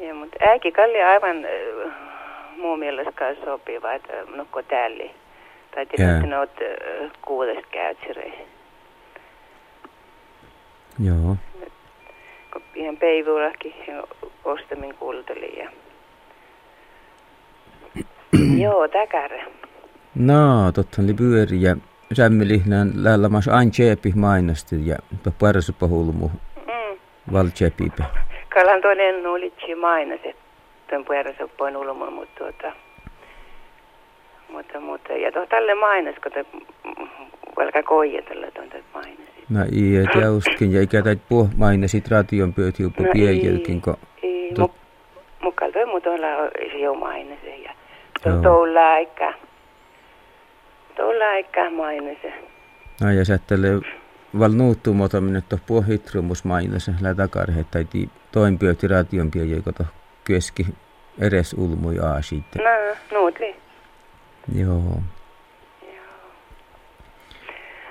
ja 0.00 0.14
mutta 0.14 0.36
äiki 0.40 0.72
kalli 0.72 1.02
aivan 1.02 1.44
äh, 1.44 1.92
muun 2.56 2.78
mielestä 2.78 3.34
sopiva, 3.44 3.92
että 3.92 4.12
nukko 4.36 4.62
täällä. 4.62 5.04
Tai 5.74 5.86
tietysti 5.86 6.26
ne 6.26 6.38
oot 6.38 6.50
äh, 6.50 7.10
kuudesta 7.22 7.68
käytsireihin. 7.70 8.46
Joo. 10.98 11.36
Ihan 12.74 12.96
peivullakin 12.96 13.74
kuultelin. 14.94 15.58
Ja... 15.58 15.70
Joo, 18.64 18.88
täkärä. 18.88 19.44
No, 20.14 20.72
tottahan 20.72 21.04
oli 21.04 21.14
pyöri 21.14 21.62
ja 21.62 21.76
sämmilihnään 22.12 22.90
lällamas 22.94 23.48
ain 23.48 23.70
tseepi 23.70 24.12
mainasti 24.16 24.86
ja 24.86 24.96
hulmu 25.88 26.30
Mm. 26.56 26.98
val 28.54 28.62
tseepipä. 28.62 28.80
Kalan 28.80 28.80
toinen 28.82 29.26
olitsi 29.26 29.74
mainas, 29.74 30.20
että 30.24 30.42
tuon 30.90 31.04
puherasoppoin 31.04 31.76
ulman, 31.76 32.12
mutta 32.12 32.34
tuota, 32.38 32.72
mutta, 34.48 34.80
mutta, 34.80 35.12
ja 35.12 35.32
tuo 35.32 35.46
tälle 35.46 35.74
mainas, 35.74 36.14
kun 36.22 36.32
te 36.32 36.44
velkä 37.58 37.82
koja 37.82 38.22
tällä 38.22 38.50
tuon 38.50 38.68
te 38.68 38.82
mainas. 38.94 39.28
No 39.50 39.60
ei, 39.72 39.96
et 39.96 40.22
jaustkin 40.22 40.72
ja 40.72 40.82
ikä 40.82 41.02
täit 41.02 41.18
puh 41.28 41.48
mainasit 41.56 42.08
radion 42.10 42.52
pyöti 42.54 42.82
jopa 42.82 43.02
No 43.02 43.08
piejelkin, 43.12 43.80
kun 43.80 43.96
ei, 44.22 44.50
Tot- 44.50 44.58
mu, 44.60 44.68
mukaan 45.42 45.72
toi 45.72 45.86
muu 45.86 46.00
tuolla 46.00 46.26
jo 46.74 46.94
mainas 46.94 47.38
ja 47.64 47.72
tuolla 48.42 48.92
aika, 48.92 49.32
tuolla 50.96 51.24
aika 51.24 51.70
mainas. 51.70 52.18
no 53.02 53.10
ja 53.10 53.24
sä 53.24 53.38
tälle 53.46 53.68
val 54.38 54.52
nuuttumota 54.52 55.20
minne 55.20 55.40
tuoh 55.48 55.60
puh 55.66 55.88
hitrumus 55.88 56.44
mainas 56.44 56.90
lä 57.00 57.14
takarhe 57.14 57.64
tai 57.70 57.84
ti 57.84 58.10
toin 58.32 58.58
pyöti 58.58 58.88
radion 58.88 59.30
piejelkin, 59.30 59.64
kun 59.64 59.74
toh 59.74 59.86
keski 60.24 60.66
eres 61.20 61.54
ulmui 61.58 61.98
aasitte. 61.98 62.58
No, 62.58 62.96
nuutli. 63.18 63.56
Joo. 64.54 65.02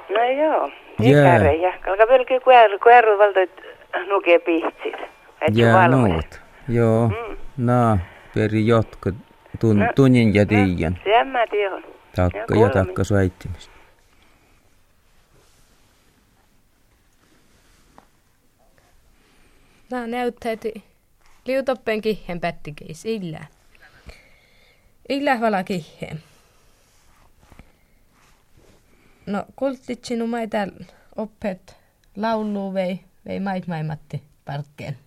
No 0.09 0.23
joo. 0.37 0.71
Jää. 0.99 1.35
Ikäre 1.35 1.55
ja 1.55 1.73
kalka 1.85 2.07
pelkki 2.07 2.39
kueru, 2.39 2.79
kueru 2.79 3.17
valtoit 3.17 3.51
nuke 4.09 4.39
pihtsit. 4.39 4.95
Et 5.41 5.57
Ja 5.57 5.73
valmiit. 5.73 6.11
nuut. 6.13 6.41
Joo. 6.69 7.07
Mm. 7.07 7.37
No, 7.57 7.97
peri 8.33 8.67
jotka 8.67 9.11
tun, 9.59 9.79
No, 9.79 9.85
tunnin 9.95 10.33
ja 10.35 10.45
tiiän. 10.45 10.99
Sen 11.03 11.27
mä 11.27 11.47
tiedän. 11.47 11.83
Takka 12.15 12.55
ja 12.55 12.61
ja 12.61 12.69
takka 12.69 13.03
soittimista. 13.03 13.73
No 19.93 20.07
näyttäytyi 20.07 20.83
liutoppen 21.45 22.01
kihen 22.01 22.39
pättikeis 22.39 23.05
illä. 23.05 23.45
Illä 25.09 25.41
vala 25.41 25.63
kihen. 25.63 26.23
No 29.25 29.45
kulttitsi 29.55 30.15
nu 30.15 30.27
maita 30.27 30.57
oppet 31.15 31.77
laulu 32.15 32.73
vei, 32.73 32.99
vei 33.25 33.39
mait 33.39 33.67
maimatti 33.67 34.23
parkkeen. 34.45 34.97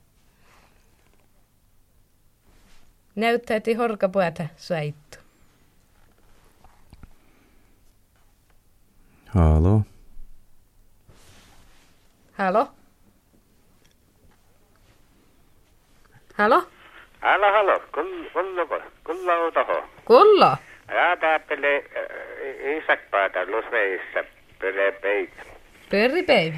Näyttäytyi 3.14 3.74
horkapuätä 3.74 4.48
soittu. 4.56 5.18
Halo. 9.26 9.82
Halo? 12.32 12.76
Halo? 16.38 16.62
Halo, 17.22 17.46
halo. 17.52 17.80
Kull- 17.94 18.30
Kullako? 18.32 18.80
Kulla 19.04 19.34
on 19.36 19.52
toho. 19.52 19.84
Kullo? 20.04 20.56
Ja 20.88 21.16
pääpele 21.20 21.84
isakpaata 22.78 23.40
lusveissa 23.46 24.24
pele 24.58 24.92
peit. 24.92 25.30
Pörri 25.90 26.22
päivä. 26.22 26.56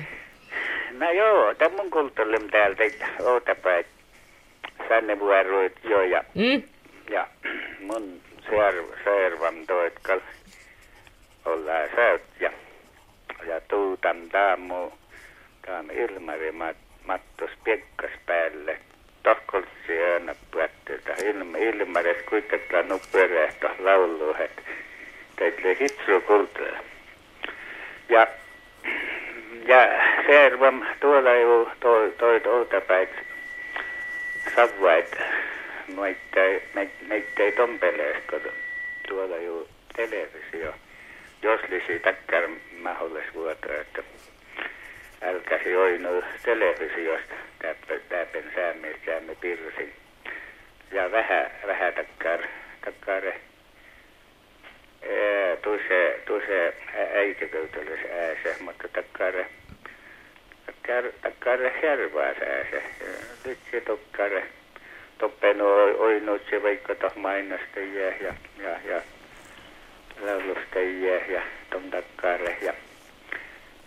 No 0.92 1.10
joo, 1.12 1.54
tämän 1.54 1.90
kulttuurin 1.90 2.50
täältä 2.50 2.84
ootapäät. 3.20 3.86
Sanne 4.88 5.18
vuoroit 5.18 5.76
jo 5.84 6.02
ja, 6.02 6.24
Mm? 6.34 6.62
ja 7.10 7.26
mun 7.80 8.20
serv, 8.50 8.84
servam 9.04 9.54
toitkal 9.66 10.20
ollaan 11.44 11.88
säyt 11.96 12.22
ja, 12.40 12.50
ja 13.46 13.60
tuutan 13.68 14.28
taamu 14.32 14.90
taam 15.66 15.90
ilmari 15.90 16.52
mat, 16.52 16.76
piekkas 17.64 18.10
päälle. 18.26 18.78
Tohkolsi 19.28 19.92
öönä 19.92 20.34
puettilta 20.50 21.12
ilma, 21.24 21.58
ilmares 21.58 22.16
kuitenkaan 22.28 22.88
nu 22.88 23.00
pyöreähtä 23.12 23.70
laulu, 23.78 24.36
että 24.38 24.62
teille 25.36 25.76
hitsu 25.80 26.20
kulttuuri. 26.26 26.72
Ja, 28.08 28.26
ja 29.66 29.78
servam 30.26 30.86
tuolla 31.00 31.34
ju 31.34 31.68
toi, 31.80 32.12
toi 32.18 32.40
tuoltapäin 32.40 33.08
savvait 34.56 35.16
noittei, 35.96 36.62
neittei 37.08 37.52
tompelees, 37.52 38.16
kun 38.30 38.52
tuolla 39.08 39.36
ju 39.36 39.68
televisio. 39.96 40.74
Jos 41.42 41.60
lisi 41.68 41.98
takkar 41.98 42.48
mahdollisuutta, 42.82 43.74
että 43.80 44.02
älkäsi 45.22 45.76
oinu 45.76 46.24
televisiosta 46.42 47.34
täppän 48.08 48.52
säämme, 48.54 48.94
säämme 49.06 49.34
pirsin. 49.34 49.92
Ja 50.92 51.10
vähän, 51.10 51.50
vähän 51.66 51.94
takkar, 51.94 52.40
takkare 52.84 53.40
tuossa 55.62 56.24
tuossa 56.26 56.52
äitiköytölys 57.14 58.00
ääse, 58.12 58.56
mutta 58.60 58.88
takkare 58.88 59.46
takkare 61.22 61.74
järvää 61.82 62.26
ääse. 62.26 62.82
Nyt 63.44 63.58
se 63.70 63.80
takkare 63.80 64.46
toppen 65.18 65.62
oinut 65.98 66.42
se 66.50 66.62
vaikka 66.62 66.94
toh 66.94 67.16
mainostajia 67.16 68.08
ja 68.08 68.34
ja 68.62 68.78
ja 68.84 69.02
laulustajia 70.20 71.16
ja 71.28 71.42
tom 71.70 71.90
takkare 71.90 72.56
ja 72.62 72.72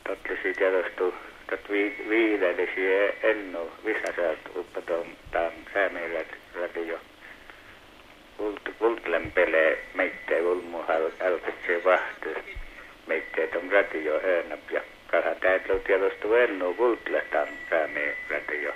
totlisi 0.08 0.54
tiedostu 0.54 1.14
tot 1.50 1.70
vi, 1.70 1.96
viidelisi 2.10 2.88
ennu 3.24 3.72
visasaat 3.86 4.40
uppa 4.56 4.82
tom 4.82 5.08
tam 5.32 5.52
säämeilät 5.74 6.28
radio 6.56 7.00
Kult, 8.38 8.70
kultlämpele 8.80 9.78
meitte 9.94 10.42
ulmu 10.42 10.80
alkatse 11.26 11.84
vahtu. 11.84 12.30
Meitte 13.08 13.48
tom 13.48 13.70
radio 13.70 14.20
hönäp 14.20 14.72
ja 14.72 14.82
kaha 15.08 15.36
täytlö 15.36 15.80
tiedostu 15.80 16.34
ennu 16.34 16.74
kultlätam 16.74 17.48
sääme 17.70 18.16
radio. 18.30 18.74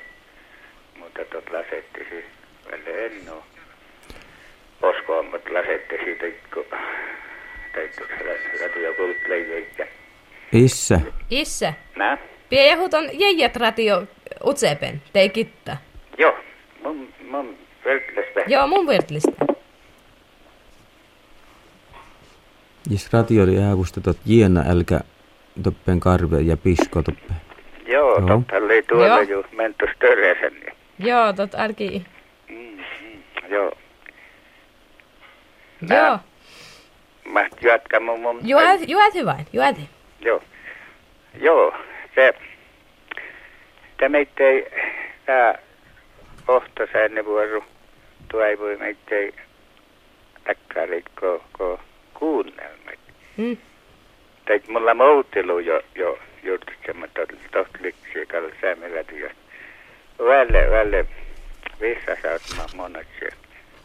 Mutta 0.96 1.26
tot 1.26 1.50
lasettisi 1.50 2.26
välle 2.72 3.06
ennu. 3.06 3.44
Oskoon, 4.82 5.26
mutta 5.26 5.54
lasettisi 5.54 6.16
teikko 6.16 6.66
teikko 7.74 8.04
radio 8.62 8.94
kultläjeikä. 8.94 9.88
Issä. 10.54 11.00
Issa. 11.30 11.74
Nää? 11.96 12.18
Pie 12.50 12.68
jahut 12.70 12.94
on 12.94 13.10
jäijät 13.14 13.56
radio 13.56 14.04
utsepen, 14.46 15.02
tei 15.14 15.30
kitta. 15.30 15.78
Joo, 16.18 16.34
mun, 16.84 17.08
mun 17.30 17.58
välttämättä. 17.86 18.40
Joo, 18.48 18.68
mun 18.68 18.88
vertlistä. 18.88 19.32
Jos 22.90 23.14
radio 23.14 23.44
oli 23.44 23.58
äävusta 23.64 24.02
tot 24.02 24.18
jiena 24.26 24.64
älkä 24.70 25.00
toppen 25.64 26.00
karve 26.00 26.42
ja 26.42 26.58
pisko 26.58 27.02
toppe. 27.02 27.34
Joo, 27.88 28.20
Joo. 28.20 28.28
totta 28.28 28.56
oli 28.56 28.84
tuolla 28.84 29.08
Joo. 29.08 29.22
jo 29.22 29.44
menty 29.52 29.86
störesen. 29.96 30.74
Joo, 31.00 31.34
tot 31.34 31.56
arki. 31.56 32.06
Mm, 32.50 32.58
mm, 32.58 33.24
joo. 33.50 33.72
Joo. 35.90 36.20
Mä 37.26 37.48
jatkan 37.62 38.04
mun... 38.04 38.20
mun 38.22 38.40
Juot, 38.44 38.82
juot 38.88 39.14
vain, 39.26 39.48
juot. 39.54 39.76
Joo. 40.26 40.44
Joo, 41.40 41.74
se... 42.16 42.34
Tämä 43.98 44.10
meittei... 44.10 44.72
Tää 45.26 45.60
ohtosäännö 46.48 47.26
vuoro 47.26 47.64
toivoi 48.32 48.78
meittei 48.78 49.34
takkarit 50.44 51.06
ko, 51.20 51.44
ko 51.52 51.80
kuunnelmat. 52.14 53.00
Mm. 53.38 53.58
Teit 54.46 54.68
mulla 54.68 54.94
moutilu 54.94 55.60
jo, 55.60 55.82
jo 55.96 56.20
juurtuksemme 56.44 57.10
tohtliksi 57.52 58.26
kalla 58.26 58.50
säämilätiöstä. 58.62 59.40
Välle, 60.20 60.72
välle, 60.72 61.06
vissä 61.82 62.18
saat 62.22 62.42
mä 62.58 62.64
monatsi 62.76 63.26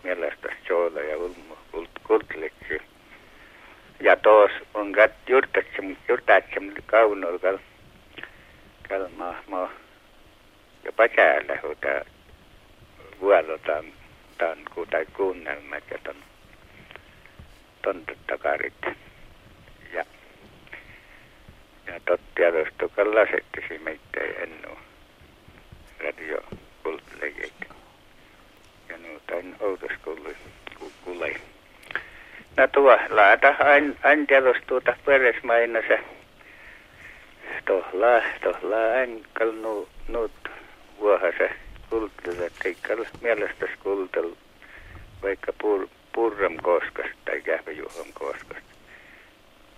mielestä 0.04 0.48
soola 0.68 1.00
ja 1.00 1.16
ulmu 1.16 1.56
kult, 1.72 1.90
kultliksi. 2.06 2.82
Ja 4.00 4.16
tos 4.16 4.50
on 4.74 4.90
gat 4.90 5.12
juurtaksem, 5.28 5.96
juurtaksem 6.08 6.72
kaunol 6.86 7.38
kal, 7.38 7.58
kal 8.88 9.08
ma, 9.16 9.34
ma, 9.46 9.70
jopa 10.84 11.08
käällä 11.08 11.58
huuta 11.62 11.88
vuorotaan 13.20 13.84
tan 14.38 14.58
ku 14.74 14.86
tai 14.86 15.06
kuunnelmat 15.06 15.84
ja 15.90 15.98
ton 16.04 16.16
tontutakarit. 17.82 18.86
Ja 19.92 20.04
ja 21.86 22.00
tot 22.04 22.20
tiedostu 22.34 22.92
lasettisi 23.14 23.78
meitä 23.78 24.20
ennu 24.20 24.78
radio 26.04 26.38
kultlejeitä. 26.82 27.66
Ja 28.88 28.98
nuutain 28.98 29.56
outoskului 29.60 30.36
kuulei. 31.04 31.59
No 32.56 32.68
tuo 32.68 32.98
laata 33.08 33.54
ain, 33.58 33.96
ain 34.02 34.26
tuota 34.66 34.96
peresmaina 35.04 35.80
se. 35.88 36.00
Tohla, 37.64 38.22
tohla 38.42 38.76
ain 38.98 39.24
kalnu 39.32 39.88
nuut 40.08 40.32
vuohase 41.00 41.50
kultilla, 41.90 42.50
teikkal 42.62 43.04
mielestäs 43.20 43.70
kultel 43.82 44.30
vaikka 45.22 45.52
pur, 45.60 45.88
purram 46.12 46.56
koskasta 46.62 47.16
tai 47.24 47.40
kähväjuhon 47.40 48.12
koskasta. 48.14 48.70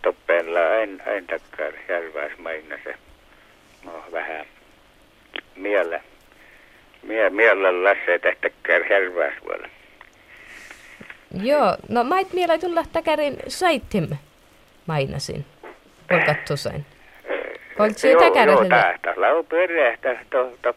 Toppella 0.03 0.61
ain, 0.61 1.03
ain 1.07 1.27
takkar 1.27 1.73
järväs 1.89 2.39
maina 2.39 2.77
se. 2.85 2.95
No 3.85 4.05
vähän 4.13 4.47
miele, 5.57 6.03
mie, 7.03 7.31
mielellä 7.31 7.97
se 8.07 8.19
tähtäkkär 8.19 8.93
järväs 8.93 9.35
vuonna. 9.45 9.69
Joo, 11.41 11.77
no 11.89 12.05
mait 12.05 12.33
miela 12.33 12.59
tulla 12.59 12.85
takarin 12.93 13.37
saittim 13.49 14.09
mainasin. 14.87 15.45
Polkattusain. 16.09 16.87
Olit 17.79 17.99
se 17.99 18.15
takara 18.19 18.53
Joo, 18.53 18.65
tähtä. 18.65 19.15
Lau 19.17 19.43
perehtä. 19.43 20.17
To, 20.31 20.59
to, 20.63 20.75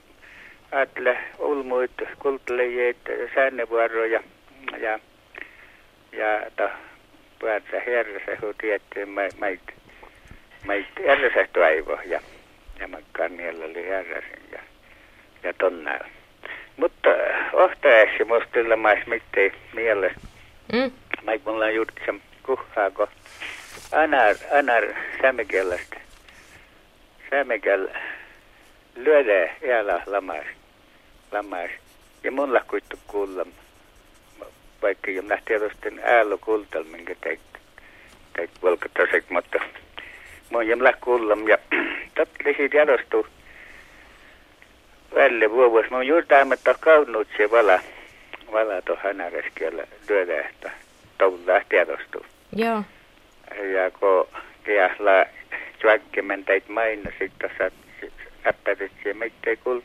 ajattele 0.72 1.18
ulmuit, 1.40 1.92
kultlejeet, 2.20 2.98
säännövuoroja 3.36 4.24
ja, 4.78 5.00
ja 6.12 6.52
to, 6.58 6.70
päätsä 7.42 7.82
herrasä, 7.86 8.42
kun 8.42 8.56
tietty 8.58 9.06
mait, 9.06 9.62
mait 10.66 10.88
herrasä 10.98 11.48
toivo 11.54 12.00
ja, 12.06 12.22
ja 12.80 12.88
mä 12.88 12.98
kanniella 13.12 13.66
oli 13.66 13.88
herrasen 13.88 14.40
ja, 14.52 14.60
ja 15.44 15.54
tonnaa. 15.54 16.00
Mutta 16.78 17.10
ohtaessa 17.54 18.26
musta 18.26 18.78
mais 18.78 19.08
mitään 19.08 19.52
mielestä 19.74 20.35
Mm. 20.74 20.92
Mä 21.24 21.32
mulla 21.46 21.66
on 21.66 21.76
juuri 21.76 21.94
sen 22.06 22.22
kuhaako 22.44 23.08
anar, 23.92 24.36
anar 24.60 24.84
sämikellasta. 25.22 25.96
Sämikel 27.30 27.88
lyödä 28.96 29.56
jäällä 29.68 30.02
lamas. 30.06 30.46
Lamas. 31.32 31.70
Ja 32.24 32.32
mulla 32.32 32.62
kuittu 32.68 33.00
kuulla. 33.08 33.46
Vaikka 34.82 35.12
jo 35.12 35.22
nähti 35.22 35.46
tietysti 35.46 35.90
äällä 36.04 36.38
kultal, 36.42 36.84
minkä 36.84 37.16
teit. 37.22 37.40
Teit 38.36 38.52
volkatosek, 38.62 39.30
mutta 39.30 39.60
mun 40.50 40.68
jämlä 40.68 40.94
kuulla. 41.02 41.38
Ja 41.50 41.58
totlisi 42.16 42.70
tiedostuu. 42.70 43.28
Välle 45.16 45.52
vuovuus. 45.52 45.90
Mä 45.90 45.98
oon 45.98 46.08
juuri 46.08 46.26
tämmöistä 46.26 46.76
kaunut 46.80 47.28
se 47.38 47.52
vala 47.52 47.80
vala 48.52 48.82
tuohon 48.82 49.32
keskellä 49.32 49.84
lyödä, 50.10 50.42
että 50.50 50.72
toullaa 51.18 51.62
tiedostuu. 51.70 52.26
Joo. 52.56 52.84
Ja 53.74 53.92
kun 53.92 54.28
kiahla 54.66 55.26
juokkemen 55.84 56.46
teit 56.46 56.70
maina, 56.70 57.12
sitten 57.20 57.50
tuossa 57.50 57.76
äppärit 58.48 58.92
ja 59.06 59.16
mitään 59.16 59.58
kul 59.64 59.82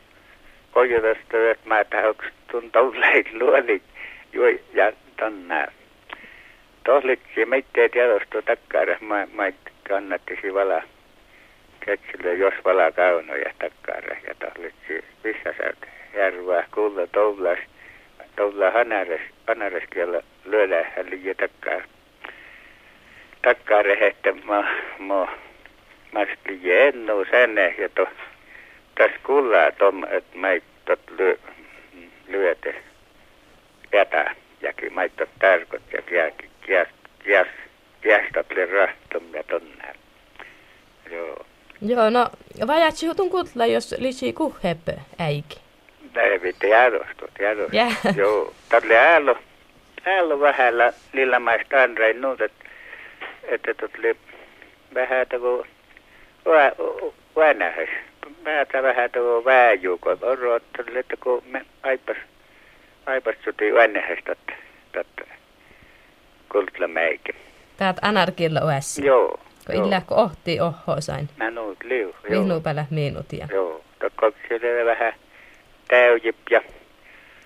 kojutasta, 0.70 1.50
että 1.50 1.68
mä 1.68 1.84
tähäks 1.84 2.26
tun 2.50 2.70
tollait 2.70 3.32
luolit 3.40 3.82
juoi 4.32 4.60
ja 4.74 4.92
tonnaa. 5.16 5.66
Tohlitsi 6.84 7.44
mitään 7.44 7.90
tiedostuu 7.90 8.42
takkaara, 8.42 8.96
mä, 9.00 9.28
mä 9.32 9.52
kannattisi 9.88 10.54
vala 10.54 10.82
ketsille, 11.80 12.34
jos 12.34 12.54
vala 12.64 12.92
kaunoja 12.92 13.52
takkaara 13.58 14.16
ja 14.26 14.34
tohlitsi 14.34 15.04
vissasäät 15.24 15.78
järvää 16.14 16.64
kulla 16.74 17.06
toullas 17.06 17.58
tuolla 18.36 18.70
hanares, 18.70 19.20
hanareskielä 19.48 20.22
lyödään 20.44 20.92
liian 21.10 21.36
takkaa. 21.36 21.80
Takkaa 23.42 23.82
rehettä 23.82 24.32
mä, 24.32 24.76
mä, 24.98 26.26
liian 26.48 26.78
ennu 26.78 27.24
senne 27.30 27.74
ja 27.78 27.88
to, 27.88 28.06
tässä 28.94 29.18
kullaa 29.22 29.72
tom, 29.72 30.04
että 30.04 30.38
mä 30.38 30.50
ei 30.50 30.62
tot 30.84 31.00
lyö, 31.18 31.36
lyötä 32.28 32.74
jätä. 33.92 34.34
Ja 34.62 34.72
kyllä 34.72 34.94
mä 34.94 35.02
ei 35.02 35.10
tot 35.10 35.28
tarkot 35.38 35.82
ja 35.92 36.02
kias, 36.02 36.32
kias, 36.66 36.88
kias, 37.24 37.46
kiastat 38.00 38.46
le 38.56 38.66
rahtom 38.66 39.34
ja 39.34 39.42
tonnaa. 39.42 39.92
Joo. 41.10 41.46
Joo, 41.82 42.10
no 42.10 42.30
vajat 42.66 43.02
jutun 43.02 43.30
kutla, 43.30 43.66
jos 43.66 43.94
lisi 43.98 44.32
kuhheppe 44.32 44.92
äiki. 45.18 45.69
Tiedosto, 46.60 47.28
tiedosto. 47.36 47.76
Jää. 47.76 47.90
Joo, 48.16 48.52
tälle 48.68 48.96
äälo, 48.96 49.38
äälo 50.06 50.40
vähällä 50.40 50.92
lillamaista 51.12 51.82
anrein 51.82 52.20
nuut, 52.20 52.40
että 52.40 52.70
että 53.42 53.74
tuli 53.74 54.16
vähän 54.94 55.26
tavo 55.28 55.66
vänähäs. 57.36 57.88
Vähän 58.44 58.66
vähän 58.82 59.10
tavo 59.10 59.44
vääjuko. 59.44 60.16
Orrotteli, 60.22 60.98
että 60.98 61.16
kun 61.16 61.42
me 61.46 61.66
aipas, 61.82 62.16
aipas 63.06 63.34
suti 63.44 63.74
vänähäs 63.74 64.18
totta, 64.26 64.52
totta. 64.92 65.22
Kultla 66.52 66.88
meikin. 66.88 67.34
Päät 67.78 67.96
anarkilla 68.02 68.60
oässä. 68.60 69.02
Joo. 69.04 69.40
Kun 69.66 69.74
illa 69.74 70.00
kun 70.00 70.16
ohti 70.16 70.60
oho 70.60 71.00
sain. 71.00 71.28
Mä 71.36 71.50
nuut 71.50 71.78
liu. 71.84 72.14
Vihnu 72.30 72.60
päällä 72.60 72.86
minuutia. 72.90 73.48
Joo, 73.52 73.84
tokko 74.00 74.32
siellä 74.48 74.84
vähän 74.84 75.12
täyjip 75.90 76.36
ja, 76.50 76.62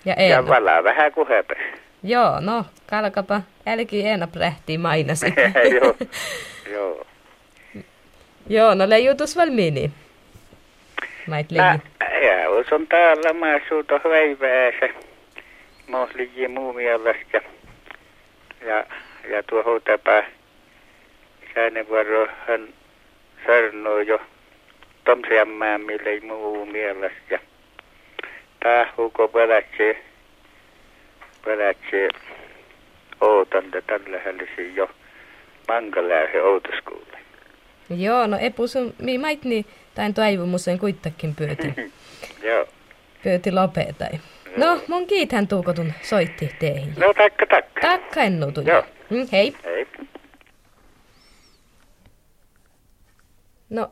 Ja 0.05 0.13
ei. 0.13 0.29
ja 0.29 0.47
valaa 0.47 0.83
vähän 0.83 1.11
kuhepes. 1.11 1.57
Joo, 2.03 2.39
no, 2.39 2.65
kalkapa. 2.89 3.41
Älki 3.67 4.07
enä 4.07 4.27
prähtii 4.27 4.77
mainasi. 4.77 5.25
joo, 5.81 5.95
joo. 6.71 7.05
Joo, 8.49 8.73
no 8.75 8.89
leijutus 8.89 9.37
valmiini. 9.37 9.91
Mait 11.27 11.51
Mä, 11.51 11.79
leiji. 12.01 12.27
ja 12.27 12.49
usun 12.49 12.87
täällä 12.87 13.33
mä 13.33 13.59
suuta 13.69 13.99
väiväässä. 14.09 14.89
Muu 16.49 16.73
mielestä. 16.73 17.41
Ja, 18.65 18.85
ja 19.29 19.43
tuo 19.43 19.63
huutapää 19.63 20.23
säännön 21.55 21.87
vuoro 21.89 22.27
hän 22.47 22.67
sörnoi 23.45 24.07
jo 24.07 24.21
tomsiammään 25.03 25.81
mille 25.81 26.19
muu 26.19 26.65
mielestä. 26.65 27.39
Huko 28.97 29.27
pelätsi, 29.27 29.97
pelätsi 31.45 32.09
ootanta 33.21 33.81
tällä 33.81 34.19
hällisi 34.25 34.75
jo 34.75 34.89
mankaläisen 35.67 36.43
outuskuulle. 36.43 37.17
Joo, 37.89 38.27
no 38.27 38.37
epus 38.37 38.75
on, 38.75 38.93
mi 39.01 39.17
mait 39.17 39.43
niin, 39.43 39.65
tain 39.95 40.13
toivomusen 40.13 40.79
kuittakin 40.79 41.35
pyöti. 41.35 41.73
Joo. 42.47 42.65
Pyöti 43.23 43.51
lopetai. 43.51 44.19
No, 44.57 44.81
mun 44.87 45.07
kiitän 45.07 45.47
tuukotun 45.47 45.93
soitti 46.01 46.55
teihin. 46.59 46.93
No 46.97 47.13
takka 47.13 47.45
takka. 47.45 47.81
Takka 47.81 48.21
ennutu. 48.21 48.61
Joo. 48.61 48.83
Mm, 49.09 49.27
hei. 49.31 49.55
Hei. 49.63 49.87
No, 53.69 53.91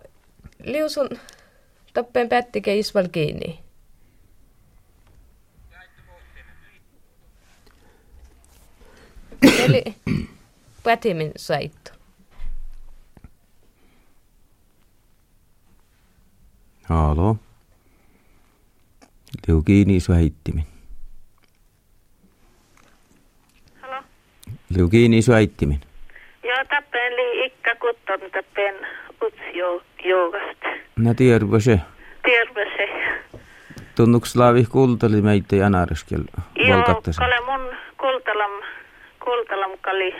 liusun 0.63 1.09
toppeen 1.93 2.29
pättike 2.29 2.75
isval 2.75 3.07
kiinni. 3.12 3.62
Eli 9.43 9.84
pätimin 10.84 11.32
saittu. 11.36 11.91
Halo. 16.84 17.36
Liu 19.47 19.62
kiinni 19.62 19.99
suhäittimin. 19.99 20.63
Halo. 23.82 24.03
Liu 24.69 24.89
kiinni 24.89 25.21
suhäittimin. 25.21 25.82
Joo, 26.43 26.65
tappeen 26.69 27.15
li 27.15 27.45
ikka 27.45 27.75
kutton 27.75 28.32
tappeen 28.32 28.75
utsio 29.25 29.84
joogasta. 30.06 30.67
Nä 30.95 31.13
tiedä 31.13 31.45
se. 31.60 31.79
Terve 32.23 32.65
se. 32.77 32.89
Tunnuks 33.95 34.36
laavi 34.36 34.65
kultali 34.65 35.21
meitä 35.21 35.56
ja 35.56 35.65
anareskel 35.65 36.23
Joo, 36.56 36.84
kale 37.17 37.39
mun 37.45 37.75
kultalam, 37.97 38.51
kultalam 39.23 39.71
kali, 39.81 40.15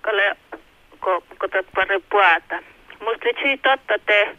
kale 0.00 0.36
ko, 1.00 1.22
kotat 1.38 1.66
pare 1.74 2.00
puata. 2.10 2.58
Musta 3.00 3.24
vitsi 3.24 3.58
totta 3.62 3.98
te, 4.06 4.36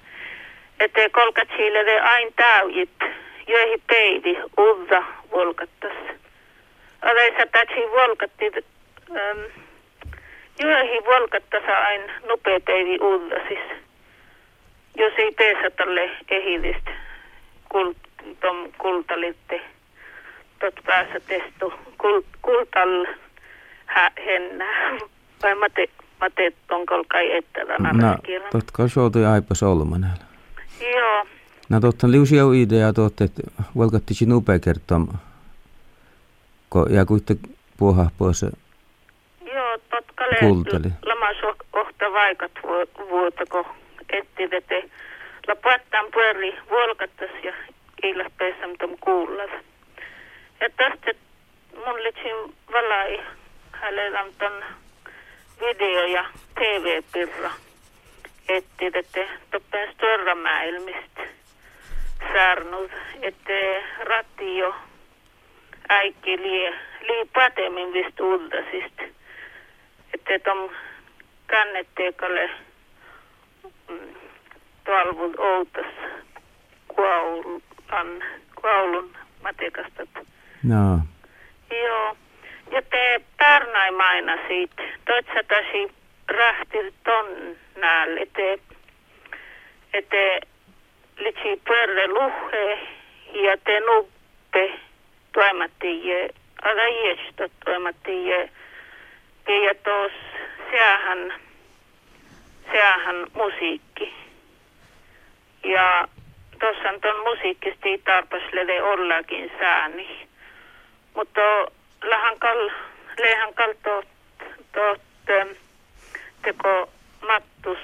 että 0.80 1.10
kolkat 1.12 1.48
siille 1.58 1.86
de 1.86 2.00
ain 2.00 2.34
täyjit, 2.36 3.00
joihin 3.48 3.82
peidi 3.88 4.38
uutta 4.58 5.04
volkattas. 5.32 5.98
Aleisa 7.02 7.46
tatsi 7.52 7.82
volkatti, 7.92 8.52
ähm, 9.16 9.40
joihin 10.60 11.06
volkattas 11.06 11.64
ain 11.88 12.12
nopea 12.28 12.60
peidi 12.60 12.98
uutta 13.02 13.36
siis. 13.48 13.66
Jos 14.96 15.14
ei 15.18 15.32
peesa 15.32 15.70
tälle 15.76 16.12
ehidistä 16.30 16.92
kult, 17.70 17.98
kultalitte 18.78 19.62
tot 20.60 20.76
päässä 20.86 21.20
testu 21.20 21.74
kult, 21.98 22.26
kultal 22.42 23.06
hä, 23.90 24.12
hennä. 24.26 24.66
vai 25.44 25.56
mä 25.56 25.70
te, 25.70 25.88
mä 26.22 26.30
te 26.30 26.52
tonkol 26.68 27.04
kai 27.08 27.32
ettävä 27.38 27.76
No, 27.78 28.18
totka 28.52 28.84
aipa 29.34 29.56
solmanella. 29.56 30.24
Joo, 30.94 31.26
No 31.70 31.80
totta 31.80 32.12
liusia 32.12 32.44
idea 32.56 32.94
tuotte, 32.94 33.24
että 33.24 33.42
volkatti 33.78 34.14
sinun 34.14 34.38
upea 34.38 34.60
kertoa, 34.60 35.00
ko, 36.70 36.86
ja 36.90 37.06
kuitte 37.06 37.36
puoha 37.78 38.10
pois 38.18 38.42
joo, 39.54 39.78
totka 39.90 40.24
lehty 40.26 40.92
lamas 41.06 41.38
ohta 41.74 42.06
vaikat 42.14 42.52
vu- 42.64 43.08
vuota, 43.10 43.44
kun 43.52 43.66
etti 44.10 44.48
te 44.68 44.90
la 45.48 45.56
pattan 45.56 46.06
pyöri 46.14 46.56
vuolkattas 46.70 47.30
ja 47.44 47.54
kiilas 48.02 48.32
peessam 48.38 48.70
tom 48.80 48.98
kuullav. 49.00 49.50
Ja 50.62 50.70
tästä 50.78 51.12
mun 51.86 52.04
litsin 52.04 52.56
valai 52.72 53.20
hänellä 53.82 54.26
ton 54.38 54.64
video 55.60 56.06
ja 56.06 56.26
TV-pirra 56.56 57.52
etti 58.50 58.92
te 58.92 59.30
toppen 59.52 59.94
störra 59.94 60.36
maailmista 60.36 61.22
saarnut, 62.34 62.92
että 63.22 63.54
ratio 64.00 64.76
äikki 65.90 66.38
lie, 66.38 66.74
lii 67.02 67.26
patemin 67.34 67.94
vist 67.94 68.20
uldasist. 68.20 69.02
Että 70.14 70.40
tom 70.44 70.70
kannetteekalle 71.48 72.50
mm, 73.90 74.16
talvun 74.84 75.40
outas 75.40 75.94
kuaulan, 76.88 78.24
kuaulun 78.62 79.18
matekastat. 79.44 80.10
No, 80.64 81.00
Joo. 81.84 82.18
Ja 82.72 82.82
te 82.82 83.22
Pärnai 83.38 83.92
maina 83.92 84.38
siitä. 84.48 84.84
Toitsa 85.06 85.44
tasi 85.48 85.92
rahti 86.28 86.94
ton 87.04 87.56
näälle. 87.76 88.28
Te, 88.34 88.60
litsi 91.18 91.62
pörre 91.68 92.08
luhe 92.08 92.80
ja 93.34 93.58
te 93.58 93.80
nuppe 93.80 94.80
toimattie, 95.34 96.30
ala 96.62 96.84
jesto 96.84 97.48
toimattie. 97.66 98.50
Ja 99.48 99.76
tos 99.84 100.12
seahan, 100.72 101.34
seahan 102.72 103.28
musiikki. 103.34 104.14
Ja 105.64 106.08
tuossa 106.60 106.90
on 106.90 107.02
ton 107.02 107.24
musiikkisti 107.24 107.98
tarpaslede 107.98 108.84
ollakin 108.84 109.52
sääni. 109.60 110.28
Mutta 111.16 111.42
lähän 112.04 112.40
kal, 112.40 112.70
lehän 113.20 113.54
kal 113.54 113.74
tot, 113.84 114.08
ähm, 115.30 115.50
teko 116.42 116.90
mattus 117.28 117.80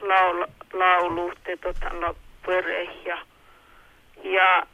laul, 0.00 0.46
laulu, 0.72 1.32
te 1.44 1.56
totan 1.56 2.00
loppure 2.00 2.82
ja, 3.04 3.18
ja 4.24 4.66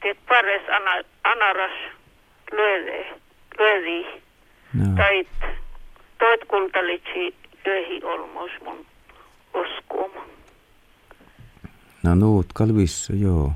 te 0.00 0.16
pares 0.28 0.62
ana, 0.68 1.02
anaras 1.24 1.72
lööde, 2.52 3.06
löödi, 3.58 4.06
no. 4.74 4.96
tait, 4.96 5.28
toit 6.18 6.44
kultalitsi 6.48 7.34
löhi 7.64 8.00
olmos 8.02 8.50
mun 8.64 8.86
uskuma. 9.54 10.24
No 12.02 12.14
nuut 12.14 12.46
kalvissa, 12.54 13.12
joo. 13.12 13.52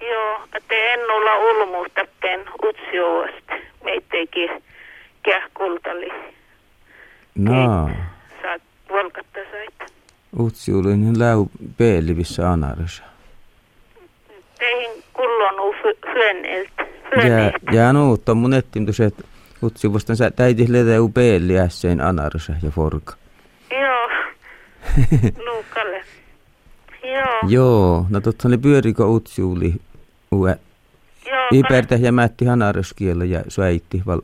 Joo, 0.00 0.40
te 0.68 0.92
en 0.92 1.10
olla 1.10 1.38
ulmuutta 1.38 2.04
pen 2.20 2.40
utsioasta. 2.64 3.69
Meitteikin 3.90 4.50
kähkultali. 5.22 6.08
No, 7.34 7.90
Saat 8.42 8.62
volkatta 8.90 9.40
sait. 9.50 9.92
utsiulinen 10.38 11.18
läu 11.18 11.46
peelivissä 11.76 12.50
anarissa. 12.50 13.02
Teihin 14.58 15.02
kullon 15.12 15.60
uu 15.60 15.74
fyöneltä. 16.12 16.86
Ja, 17.16 17.72
ja 17.72 17.88
on 18.28 18.36
mun 18.36 18.54
ettimtus, 18.54 19.00
että 19.00 19.22
utsi 19.62 19.92
vastaan 19.92 20.16
sä 20.16 20.30
täitis 20.30 20.68
letä 20.68 21.02
u 21.02 21.08
peeli 21.08 21.58
ässein 21.58 22.00
anarissa 22.00 22.52
ja 22.62 22.70
forka. 22.70 23.14
Joo. 23.70 24.08
Nuukalle. 25.46 26.04
Joo. 27.04 27.38
Joo, 27.48 28.06
no 28.10 28.20
totta 28.20 28.48
oli 28.48 28.58
pyörikö 28.58 29.04
utsiuli 29.04 29.74
ue. 30.32 30.58
Joo, 31.52 31.60
Ipertä 31.60 31.94
ja 31.94 32.12
mätti 32.12 32.44
hanaraskielä 32.44 33.24
ja 33.24 33.42
sväitti 33.48 34.02
val. 34.06 34.20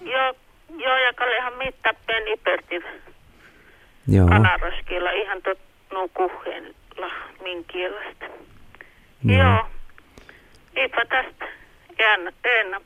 joo, 0.00 0.34
joo, 0.78 0.96
ja 0.96 1.12
kallehan 1.14 1.52
mitta 1.58 1.94
pen 2.06 2.28
iperti 2.28 2.74
Joo, 4.08 4.26
anaraskilla 4.30 5.10
ihan 5.10 5.42
tot 5.42 5.58
nuu 5.92 6.08
kuhella 6.08 7.10
min 7.42 7.64
kielestä. 7.64 8.24
joo. 9.24 9.38
Joo. 9.38 9.66
Eipä 10.76 11.04
tästä. 11.08 11.44
En, 11.98 12.32
enap. 12.44 12.82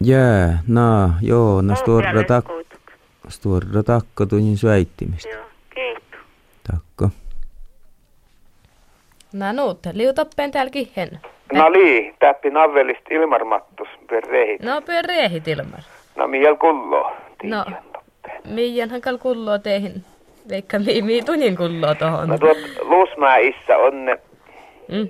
Jää, 0.00 0.58
no, 0.68 1.10
joo, 1.22 1.62
no 1.62 1.74
stora, 1.76 2.12
Muuta 2.12 2.28
tak, 2.28 2.44
kuitenkin. 2.44 2.94
stora 3.28 3.82
takko 3.82 4.26
tunnin 4.26 4.56
sväittimistä. 4.58 5.28
Joo, 5.28 5.46
kiitos. 5.74 6.20
Takko. 6.72 7.10
No 9.32 9.52
nuutte, 9.52 9.90
liutoppeen 9.94 10.50
täälläkin 10.50 10.92
hen. 10.96 11.20
No 11.52 11.72
lii, 11.72 12.14
täppi 12.18 12.50
navelist 12.50 13.10
Ilmar 13.10 13.44
Mattus 13.44 13.88
per 14.10 14.24
rehit. 14.24 14.62
No 14.62 14.80
pyö 14.86 15.02
riehit 15.02 15.48
ilmar. 15.48 15.80
No 16.16 16.26
miel 16.28 16.56
kullo. 16.56 17.12
No, 17.42 17.64
miianhan 18.44 19.00
kal 19.00 19.18
kulloo 19.18 19.58
teihin. 19.58 20.04
Veikka 20.48 20.78
mii, 20.78 21.02
mii 21.02 21.22
tunnin 21.22 21.56
kulloo 21.56 21.94
tohon. 21.94 22.28
No 22.28 22.38
tuot 22.38 22.58
Luusmäissä 22.82 23.78
onne, 23.78 24.18
Mm. 24.88 25.08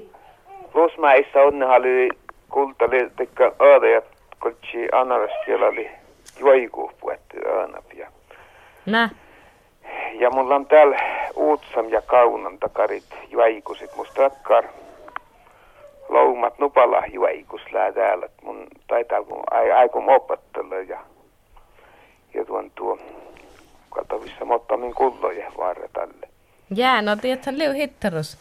Luusmäissä 0.74 1.42
onne 1.42 1.66
oli 1.66 2.08
kultali 2.48 3.10
tekkä 3.16 3.52
öödejät, 3.62 4.04
koltsi 4.38 4.88
anaras 4.92 5.30
siellä 5.44 5.66
oli 5.66 5.90
juoiku 6.40 6.90
puettu 7.00 7.36
öönäp. 7.46 7.92
Ja, 7.94 8.06
Nä, 8.86 9.10
ja 10.20 10.30
mulla 10.30 10.54
on 10.54 10.66
täällä 10.66 10.96
Uutsam 11.36 11.88
ja 11.88 12.02
Kaunan 12.02 12.58
takarit 12.58 13.04
juoikusit. 13.30 13.96
Musta 13.96 14.14
takkar 14.30 14.64
loumat 16.08 16.58
nupala 16.58 17.02
juoikus 17.12 17.60
lää 17.72 17.92
täällä. 17.92 18.28
Mun 18.42 18.66
taitaa 18.88 19.22
kun 19.22 19.42
ai, 19.50 19.72
aikum 19.72 20.08
opettella 20.08 20.74
ja, 20.76 21.00
ja 22.34 22.44
tuon 22.44 22.70
tuo 22.74 22.98
katavissa 23.90 24.44
mottamin 24.44 24.94
kulloja 24.94 25.52
vaara 25.58 25.88
tälle. 25.92 26.28
jää, 26.74 27.02
no 27.02 27.16
tiedäthän 27.16 27.58
liu 27.58 27.72
hittarus 27.72 28.38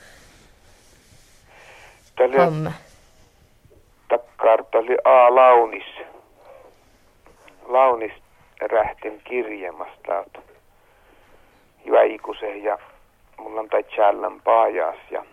Tällä 2.16 2.46
homma. 2.46 2.72
takkaarta 4.10 4.78
oli 4.78 4.98
A. 5.04 5.36
Launis. 5.36 5.86
Launis 7.68 8.12
rähtin 8.62 9.22
kirjemasta 9.24 9.98
täältä 10.08 10.40
Jäikusen 11.86 12.64
ja 12.64 12.78
mulla 13.38 13.60
on 13.60 13.70
tai 13.70 13.84
Challan 13.84 14.42
paajas 14.42 14.96
ja 15.12 15.26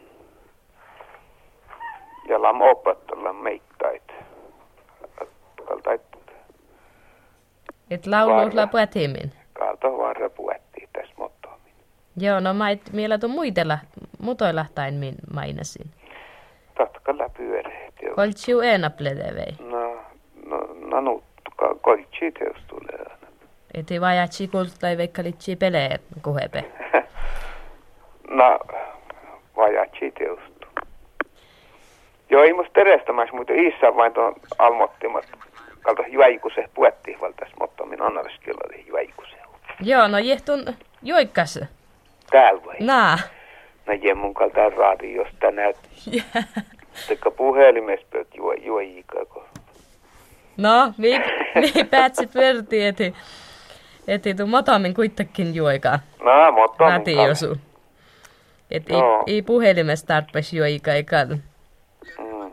ja 2.29 2.43
lam 2.43 2.61
opettella. 2.61 3.33
Kaltait 5.69 6.01
Et 7.91 8.07
lauluusla 8.07 8.61
Varra. 8.61 8.67
puetimin. 8.71 9.33
kaalta 9.53 9.89
varra 9.99 10.31
puettiin 10.31 10.89
tässä 10.93 11.15
mottoamin. 11.19 11.73
Joo, 12.17 12.41
no 12.41 12.55
mait 12.55 12.97
vielä 12.97 13.19
tuon 13.19 13.31
muitella, 13.33 13.79
mutoilahtain 14.19 14.95
min 14.95 15.15
mainasin. 15.35 15.91
Tatkalla 16.79 17.29
pyöreet. 17.37 17.95
Koltsiu 18.15 18.61
eenaplede 18.61 19.35
vei. 19.35 19.69
No, 19.71 21.01
no, 21.01 21.23
ka- 21.57 21.75
koltsi 21.81 22.33
teos 22.39 22.57
tulee. 22.67 23.07
Eti 23.75 24.01
vajatsi 24.01 24.49
kultai 24.49 24.97
veikka 24.97 25.23
litsi 25.23 25.57
pelee 25.57 25.99
kuhepe. 26.23 26.65
No, 28.31 28.59
vajatsi 29.57 30.11
teostu. 30.19 30.67
Joo, 32.31 32.43
ei 32.43 32.53
musta 32.53 32.81
Iissa 33.63 33.97
vain 33.97 34.13
tuon 34.13 34.35
almottimat. 34.59 35.25
Kalta 35.81 36.03
juaikuse 36.09 36.69
puettiin 36.75 37.21
valtais, 37.21 37.53
mutta 37.61 37.87
minä 37.87 38.05
annariskilla 38.05 38.61
oli 38.69 38.85
juaikuse. 38.87 39.37
Joo, 39.81 40.09
no 40.09 40.19
jehtun 40.19 40.65
joikkas. 41.03 41.61
Täällä 42.31 42.65
vai? 42.67 42.77
Naa. 42.81 43.19
No 43.87 43.93
jemmun 43.93 44.35
kalta 44.35 44.69
radiosta 44.71 45.51
näyt. 45.51 45.77
Tekka 47.09 47.31
puhelimessa 47.31 48.07
pöt 48.11 48.29
juo, 48.35 48.53
juojikaa. 48.53 49.23
No, 50.57 50.93
mi, 50.97 51.19
mi 51.55 51.85
päätsit 51.91 52.35
verti, 52.35 52.85
eti, 52.85 53.15
eti 54.09 54.35
tu 54.35 54.47
motomin 54.47 54.95
kuitenkin 54.95 55.55
juoikaa. 55.55 55.99
No, 56.25 56.53
mutta 56.53 56.85
on 56.85 56.93
Ratiosu. 56.93 57.57
Et 58.71 58.91
ei, 58.91 58.99
Joo. 58.99 59.23
ei 59.27 59.43
puhelimesta 59.43 60.07
tarpeeksi 60.07 60.57
juoikaa 60.57 60.95
eikä. 60.95 61.27
Mm. 61.27 62.53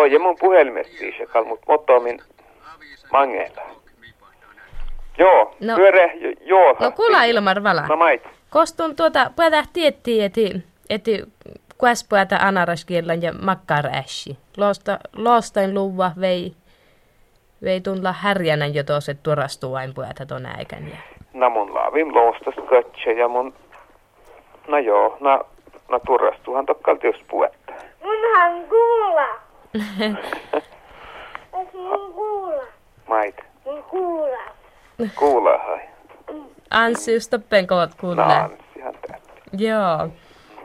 Joo, 0.00 0.06
jemmun 0.06 0.36
puhelimessa 0.40 0.92
viisi, 1.00 1.18
mutta 1.48 1.64
mutta 1.68 2.00
min 2.00 2.20
mangeella. 3.12 3.62
Joo, 5.18 5.54
No. 5.60 5.76
pyöre, 5.76 6.12
jo- 6.14 6.32
joo. 6.40 6.76
No 6.80 6.90
kuulla 6.92 7.24
Ilmar 7.24 7.62
vala. 7.62 7.86
No 7.86 7.96
mait. 7.96 8.22
Kostun 8.50 8.96
tuota, 8.96 9.30
päätä 9.36 9.64
tiettiin, 9.72 10.24
eti, 10.24 10.62
eti 10.90 11.22
kuas 11.78 12.06
päätä 12.08 12.36
anaraskielän 12.42 13.22
ja 13.22 13.32
makkaraässi. 13.32 14.38
Losta, 14.56 14.98
lostain 15.16 15.74
luva 15.74 16.10
vei, 16.20 16.52
vei 17.64 17.80
tunla 17.80 18.12
härjänän 18.12 18.74
jo 18.74 18.82
tuossa, 18.82 19.12
että 19.12 19.22
tuorastuu 19.22 19.72
vain 19.72 19.94
päätä 19.94 20.26
ton 20.26 20.46
äikän. 20.46 20.88
Ja. 20.88 20.96
No 21.34 21.50
mun 21.50 21.74
laavin 21.74 22.14
loostas 22.14 22.54
kötsä 22.68 23.10
ja 23.10 23.28
mun... 23.28 23.54
No 24.68 24.78
joo, 24.78 25.16
no, 25.20 25.46
no 25.88 26.00
turrastuhan 26.06 26.66
tokkalti 26.66 27.06
just 27.06 27.22
puetta. 27.30 27.72
Munhan 28.02 28.68
kuulla. 28.68 28.99
Mait. 33.08 33.36
Mun 33.64 33.82
kuulla. 33.82 34.38
Kuulee 35.14 35.58
hai. 35.58 35.80
Anssi, 36.70 37.30
toppen 37.30 37.66
koot 37.66 37.90
No 38.02 38.14
tää. 38.14 38.50
Joo. 39.52 40.08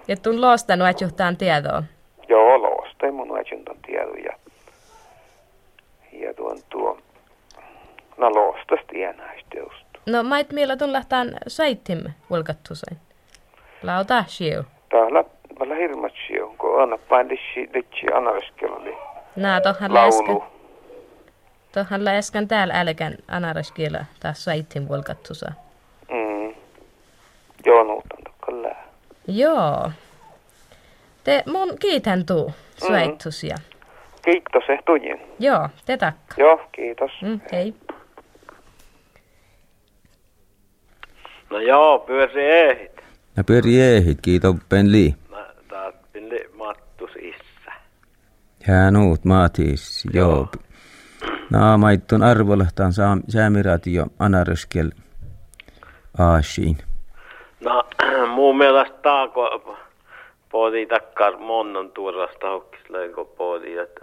Ja 0.08 0.18
tun 0.24 0.42
lostanut, 0.42 0.88
että 0.88 1.04
johtaan 1.04 1.38
tietoa. 1.38 1.84
Joo, 2.30 2.62
loostai 2.62 3.12
mun 3.12 3.38
ajuntan 3.38 3.78
tiedon 3.86 4.24
ja... 4.24 4.32
Ja 6.12 6.34
tuon 6.34 6.58
tuo... 6.70 6.98
No 8.18 8.30
loostas 8.30 8.80
tienäistä 8.88 9.60
just. 9.60 9.86
No 10.06 10.24
mait 10.24 10.52
millä 10.52 10.78
tun 10.78 10.94
lähtään 10.94 11.38
saittim 11.48 12.00
vulkattusain. 12.30 12.98
Lauta 13.84 14.24
siu. 14.28 14.64
Täällä 14.90 15.24
Valla 15.60 15.76
hirmat 15.76 16.14
siu, 16.28 16.56
kun 16.58 16.82
anna 16.82 16.98
pain 16.98 17.28
litsi, 17.30 17.70
litsi 17.74 18.14
anarskella 18.14 18.75
Nää 19.36 19.62
tohan 19.62 19.94
läskän, 19.94 20.38
tohan 21.72 22.06
läskän 22.06 22.48
täällä 22.48 22.74
älkän 22.80 23.16
anaraskielä 23.28 24.06
taas 24.20 24.44
saittim 24.44 24.88
vulkattusa. 24.88 25.52
Mm. 26.12 26.56
Joo, 27.66 27.84
nuutan 27.84 28.24
tokkalla. 28.24 28.70
Joo. 29.28 29.92
Te 31.24 31.44
mun 31.46 31.78
kiitän 31.80 32.26
tuu 32.26 32.54
suaittusia. 32.78 33.56
Kiitos, 34.26 34.64
ehtujin. 34.70 35.22
Joo, 35.40 35.70
te 35.86 35.98
takka. 35.98 36.36
Joo, 36.38 36.62
kiitos. 36.72 37.12
Mm, 37.22 37.40
hei. 37.52 37.74
No 41.50 41.60
joo, 41.60 42.00
pyöri 42.00 42.52
ehit. 42.52 42.92
Ja 43.38 43.44
pyöri 43.44 43.82
eehit, 43.82 44.18
kiitos 44.22 44.56
Penli. 44.70 45.16
Mä 45.30 45.48
taas 45.68 45.96
pille 46.14 46.40
mattus 46.54 47.12
issä. 47.22 47.72
Ja 48.68 48.92
nuut 48.92 49.26
maatis, 49.26 50.06
joo. 50.14 50.48
No, 51.50 51.78
maittun 51.78 52.24
arvolehtaan 52.24 52.94
säämiratio 53.28 54.06
anaryskel 54.20 54.90
aasiin. 56.20 56.78
No, 57.60 57.84
mun 58.28 58.58
mielestä 58.58 58.98
taako 59.02 59.78
podi 60.50 60.86
takkar 60.86 61.38
monnon 61.38 61.92
tuorasta 61.92 62.50
hokkisleen 62.50 63.12
podi, 63.38 63.78
että 63.78 64.02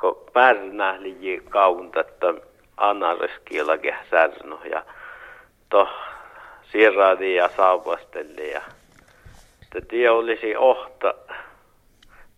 kun 0.00 0.16
pärnähli 0.32 1.42
kaunta, 1.50 2.00
että 2.00 2.34
anareskiela 2.76 3.72
särno 4.10 4.60
ja 4.70 4.84
to 5.68 5.88
sirradi 6.72 7.34
ja 7.34 7.50
saapasteli 7.56 8.50
ja 8.50 8.62
että 9.62 9.88
tie 9.88 10.10
olisi 10.10 10.56
ohta 10.56 11.14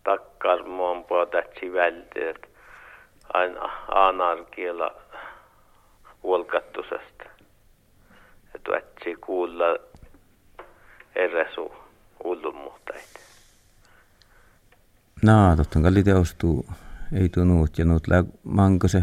takkar 0.07 0.63
muun 0.63 1.03
puhutatsi 1.03 1.73
välti, 1.73 2.23
että 2.23 2.47
aina 3.33 3.69
anarkiela 3.87 4.95
volkattusesta. 6.23 7.23
Että 8.55 8.77
etsi 8.77 9.15
kuulla 9.15 9.65
eräsu 11.15 11.73
ullumuhtaita. 12.23 13.19
No, 15.23 15.55
totta 15.57 15.79
kalli 15.81 16.03
teostuu, 16.03 16.65
ei 17.19 17.29
tuu 17.29 17.43
nuut 17.43 17.77
ja 17.77 17.85
nuut 17.85 18.07
lää 18.07 18.23
manko 18.43 18.87
se 18.87 19.01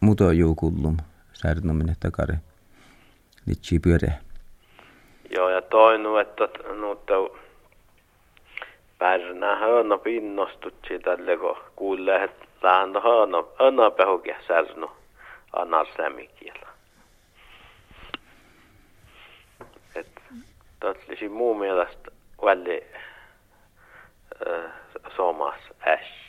muto 0.00 0.30
juu 0.30 0.54
kullum, 0.54 0.96
särnominen 1.32 1.96
takare. 2.00 2.38
Litsi 3.46 3.78
pyöre. 3.78 4.12
Joo, 5.30 5.48
ja 5.48 5.62
toinen, 5.62 6.20
että 6.20 6.48
nuutta 6.80 7.14
pärnää 8.98 9.58
höönä 9.58 9.98
pinnostutsi 9.98 10.98
tälle, 11.04 11.36
kun 11.36 11.56
kuulee, 11.76 12.24
että 12.24 12.46
lähän 12.62 12.92
höönä, 13.02 13.38
höönä 13.58 13.90
pehukin 13.90 14.36
särno 14.46 14.96
annar 15.52 15.86
sämikielä. 15.96 16.68
Että 19.94 20.20
totlisi 20.80 21.28
muu 21.28 21.54
mielestä 21.54 22.10
väli 22.44 22.86
äh, 24.48 24.72
somas 25.16 25.60
ässi. 25.86 26.28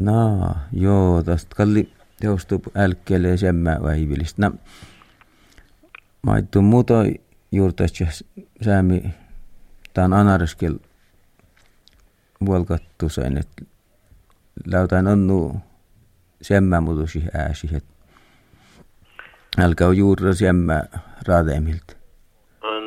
No, 0.00 0.54
joo, 0.72 1.22
tästä 1.22 1.56
kalli 1.56 1.88
teostuu 2.20 2.62
älkkeelle 2.76 3.28
ja 3.28 3.36
semmä 3.36 3.78
vähivilistä. 3.82 4.42
No, 4.42 4.52
maittu 6.22 6.62
muto 6.62 6.94
juurtaisi 7.52 8.04
säämi, 8.64 9.02
tää 9.94 10.04
on 10.04 10.12
anaryskel 10.12 10.74
vuolkattu 12.46 13.08
sen, 13.08 13.38
että 13.38 13.62
läytään 14.66 15.06
onnu 15.06 15.56
semmä 16.42 16.80
mutusi 16.80 17.22
ääsi, 17.34 17.68
että 17.76 17.92
älkää 19.64 19.92
juuri 19.92 20.34
semmä 20.34 20.82
raademilta. 21.28 21.96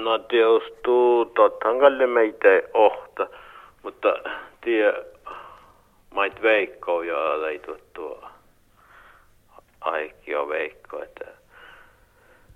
No 0.03 0.17
teostuu, 0.17 1.25
tottahan 1.25 1.79
kalle 1.79 2.07
meitä 2.07 2.47
ohta, 2.73 3.27
mutta 3.83 4.07
tie 4.61 4.93
mait 6.15 6.41
veikko 6.41 7.03
ja 7.03 7.41
leitu 7.41 7.77
tuo 7.93 8.29
aikio 9.81 10.49
veikko, 10.49 11.03
että 11.03 11.25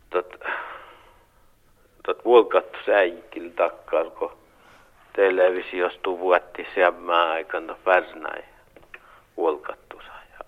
tot, 0.09 0.35
tot 2.05 2.25
vuokattu 2.25 2.77
säikil 2.85 3.49
takkar, 3.49 4.09
kun 4.09 4.38
televisiosta 5.19 6.09
vuotti 6.09 6.67
semmää 6.75 7.31
aikana 7.31 7.75
pärnäi 7.83 8.43
vuokattu 9.37 10.01
ja 10.33 10.45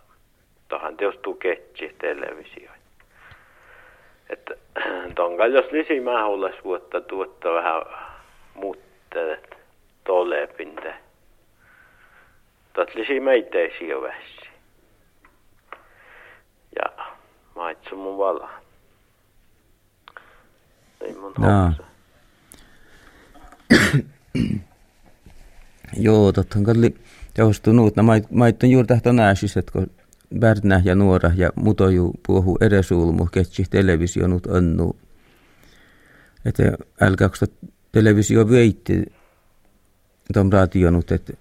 tohan 0.67 0.97
teostuu 0.97 1.33
ketsi 1.33 1.95
televisio. 1.97 2.71
Että 4.29 4.53
tonka 5.15 5.47
jos 5.47 5.71
lisimähulas 5.71 6.55
vuotta 6.63 7.01
tuotta 7.01 7.53
vähän 7.53 7.81
muttelet 8.53 9.57
tolepinte. 10.03 10.93
Tot 12.73 12.95
lisi 12.95 13.19
meitä 13.19 13.57
ei 13.57 13.75
sijovässi. 13.79 14.49
Ja 16.75 17.05
maitsu 17.55 17.95
mun 17.95 18.17
vala. 18.17 18.49
Ei 21.01 21.13
mun 21.13 21.33
Jaa. 21.41 21.73
Joo, 25.97 26.31
tottahan 26.31 26.63
kalli 26.63 26.95
teostuu 27.33 27.73
nuut. 27.73 27.95
No, 27.95 28.03
mait, 28.03 28.31
mait 28.31 28.63
on 28.63 28.69
juuri 28.69 28.87
nääsis, 29.13 29.57
että 29.57 29.71
kun 29.71 29.87
Bärnä 30.39 30.81
ja 30.85 30.95
nuora 30.95 31.31
ja 31.35 31.49
mutoju 31.55 32.11
puhu 32.27 32.57
eresulmu, 32.61 33.25
ketsi 33.25 33.63
televisio 33.69 34.27
nyt 34.27 34.45
onnu. 34.45 34.95
Että 36.45 36.63
älkääkö 37.01 37.35
televisio 37.91 38.49
veitti 38.49 39.05
tuon 40.33 40.53
radio 40.53 40.91
nyt, 40.91 41.11
että 41.11 41.33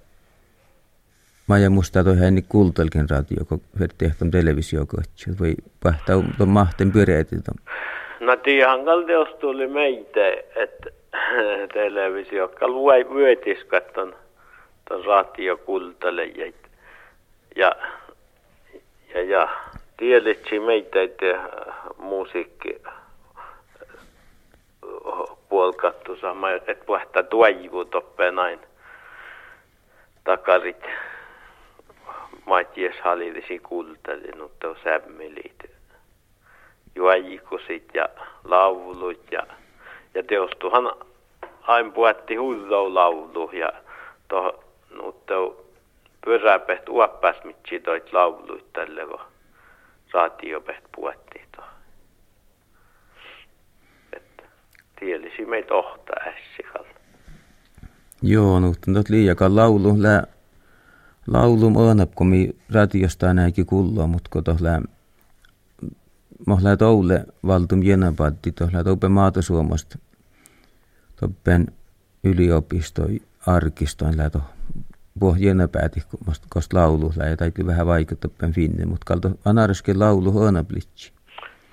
Mä 1.51 1.59
ja 1.59 1.71
musta 1.71 2.05
toi 2.05 2.19
hän 2.19 2.43
kultalkin 2.49 3.11
radio, 3.11 3.45
kun 3.45 3.61
tehtävän 3.99 4.31
televisio 4.31 4.87
kotsi. 4.87 5.39
Voi 5.41 5.55
pahtaa 5.83 6.23
tuon 6.37 6.49
mahten 6.49 6.93
pyöreäti. 6.93 7.37
No 8.21 8.37
tiihan 8.37 8.85
kalteos 8.85 9.29
tuli 9.41 9.67
meitä, 9.67 10.29
että 10.63 10.91
televisio, 11.73 12.49
kal 12.49 12.75
vuoi 12.75 13.07
vyötis 13.15 13.65
katton 13.65 14.17
ton 14.89 15.03
kultalle 15.65 16.25
ja, 16.25 16.53
ja, 17.57 17.75
ja, 19.15 19.23
ja 19.23 19.49
tiedetsi 19.97 20.61
meitä, 20.61 21.03
että 21.03 21.27
musiikki 21.99 22.83
puolkattu 25.49 26.17
sama, 26.17 26.51
että 26.51 26.75
puhtaa 26.87 27.23
tuojivu 27.23 27.85
toppeen 27.85 28.35
näin 28.35 28.61
takarit. 30.25 30.85
Matjes 32.47 32.95
hallitisi 33.01 33.59
kultalle, 33.59 34.33
mutta 34.43 34.69
on 34.69 34.77
sämmelit 34.85 35.71
juojikusit 36.95 37.89
ja 37.95 38.09
laulut 38.45 39.33
ja, 39.33 39.47
ja 40.15 40.23
teostuhan 40.23 40.93
ain 41.63 41.93
puetti 41.93 42.35
huzzou 42.37 42.95
laulu 42.95 43.51
ja 43.53 43.73
tohon 44.29 44.53
nuutteu 44.91 45.67
pyöräpeht 46.25 46.89
uappas 46.89 47.37
mitsi 47.45 47.81
toit 47.81 48.13
lauluit 48.13 48.73
tälle 48.73 49.07
kun 49.07 49.21
raatiopeht 50.13 50.85
puetti 50.97 51.43
tohon. 51.57 51.71
Että 54.13 54.43
tielisi 55.01 55.45
meitä 55.45 55.75
ohta 55.75 56.13
ässikalla. 56.27 56.89
Joo, 58.23 58.61
nuutten 58.61 58.95
tot 58.95 59.09
liiakaan 59.09 59.57
laulu 59.57 60.03
lää 60.03 60.27
laulum 61.27 61.77
on, 61.77 62.07
kun 62.15 62.27
mi 62.27 62.51
radiosta 62.75 63.35
näinkin 63.35 63.67
kullaa, 63.67 64.07
mutta 64.07 64.31
kun 64.33 64.45
tuohon 64.45 64.85
mohlää 66.47 66.77
toule 66.77 67.25
valtum 67.47 67.83
jenapatti, 67.83 68.53
tohlää 68.53 68.85
tope 68.85 69.09
maata 69.09 69.43
Suomesta, 69.43 69.99
toppen 71.21 71.67
yliopistoi 72.25 73.21
arkistoin 73.47 74.17
lähtö 74.17 74.41
pohjena 75.21 75.69
pääti, 75.69 76.03
koska 76.49 76.79
laulu 76.79 77.13
lähtö 77.17 77.37
täytyy 77.37 77.67
vähän 77.67 77.87
vaikuttaa 77.87 78.51
finne, 78.55 78.87
mutta 78.87 79.05
kalto 79.07 79.31
anariskin 79.45 80.01
laulu 80.01 80.39
on 80.39 80.67
blitsi. 80.69 81.13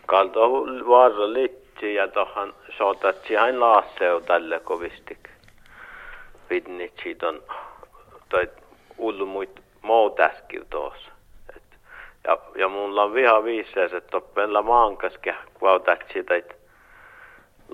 Kalto 0.06 0.40
varra 0.88 1.34
litsi 1.34 1.96
ja 1.96 2.08
tohan 2.08 2.54
sootatsi 2.78 3.36
hain 3.36 3.60
laasseu 3.60 4.22
tälle 4.22 4.60
kovistik. 4.60 5.30
Vidnitsi 6.50 7.16
ton 7.16 7.44
toi 8.30 8.50
ulmuit 8.98 9.62
muut 9.82 10.20
äskil 10.20 10.64
tuossa. 10.70 11.17
Ja, 12.28 12.38
ja 12.56 12.68
mulla 12.70 13.04
on 13.04 13.14
viha 13.14 13.44
viisees, 13.44 13.94
että 13.94 14.12
toppella 14.12 14.62
maankas 14.62 15.14
kvautatsi 15.60 16.24
täitä 16.24 16.54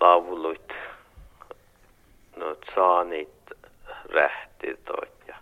lauluit. 0.02 0.74
No 2.36 2.56
saanit 2.76 3.30
rähti 4.10 4.80
toit 4.86 5.28
ja, 5.28 5.36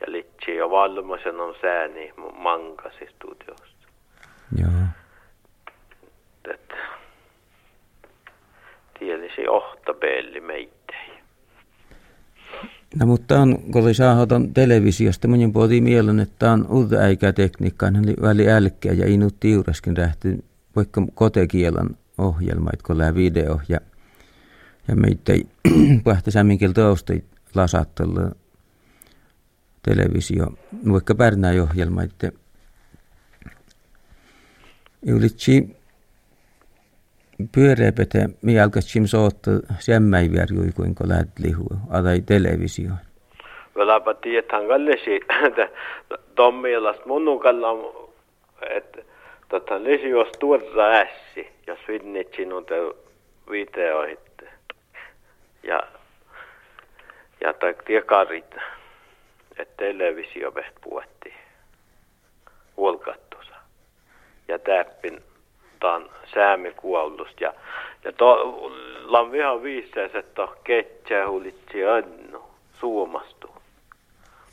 ja 0.00 0.12
litsi 0.12 0.56
ja 0.56 0.70
valmasen 0.70 1.40
on 1.40 1.54
sääni 1.60 2.12
mankasi 2.32 3.06
studiosta. 3.16 3.88
Joo. 4.56 4.70
Et, 6.50 6.72
tielisi 8.98 9.48
meitä. 10.40 10.77
No 12.96 13.06
mutta 13.06 13.40
on, 13.40 13.58
kun 13.72 13.82
oli 13.82 13.94
saahoton 13.94 14.54
televisiosta, 14.54 15.28
minun 15.28 15.52
puhutin 15.52 15.84
mielen, 15.84 16.20
että 16.20 16.52
on 16.52 16.66
uutta 16.66 16.96
äikää 16.96 17.32
tekniikkaa, 17.32 17.90
niin 17.90 18.16
väli 18.22 18.50
älkeä 18.50 18.92
ja 18.92 19.08
inut 19.08 19.40
tiuraskin 19.40 19.96
rähti, 19.96 20.44
vaikka 20.76 21.02
kotekielan 21.14 21.96
ohjelma, 22.18 22.70
kun 22.86 22.98
lää 22.98 23.14
video 23.14 23.60
ja, 23.68 23.80
ja 24.88 24.96
meitä 24.96 25.32
ei 25.32 25.46
tausta 26.74 27.12
lasattella 27.54 28.30
televisio, 29.82 30.46
vaikka 30.92 31.14
pärnää 31.14 31.62
ohjelma, 31.62 32.02
että 32.02 32.32
ylitsi 35.06 35.77
pyöreäpätä 37.54 38.18
me 38.42 38.60
alkaisimme 38.60 39.08
soottaa 39.08 39.54
sämmäivärjui 39.78 40.72
kuinka 40.76 41.04
lähtlihu 41.08 41.66
adai 41.90 42.20
televisioon. 42.20 42.98
Vela 43.76 44.00
patia 44.00 44.42
tangallesi 44.42 45.20
tommilas 46.34 46.96
munukallam 47.10 47.78
että 48.70 49.02
tota 49.48 49.84
lisi 49.84 50.08
jos 50.08 50.28
tuossa 50.38 50.90
ässi 50.90 51.48
jos 51.66 51.78
vinnit 51.88 52.34
sinun 52.36 52.64
te 52.64 52.74
videoitte. 53.50 54.48
Ja 55.62 55.82
ja 57.40 57.52
tai 57.52 57.74
tiekarit 57.86 58.54
että 59.58 59.74
televisio 59.76 60.54
veht 60.54 60.74
puhuttiin. 60.80 61.34
Huolkattusa. 62.76 63.54
Ja 64.48 64.58
täppin 64.58 65.22
taan 65.80 66.10
säämikuollust. 66.34 67.40
Ja, 67.40 67.54
ja 68.04 68.12
to, 68.12 68.34
lan 69.04 69.32
viha 69.32 69.62
viisees, 69.62 70.14
että 70.14 70.48
ketsää 70.64 71.30
hulitsi 71.30 71.84
annu 71.84 72.42
suomastu. 72.80 73.48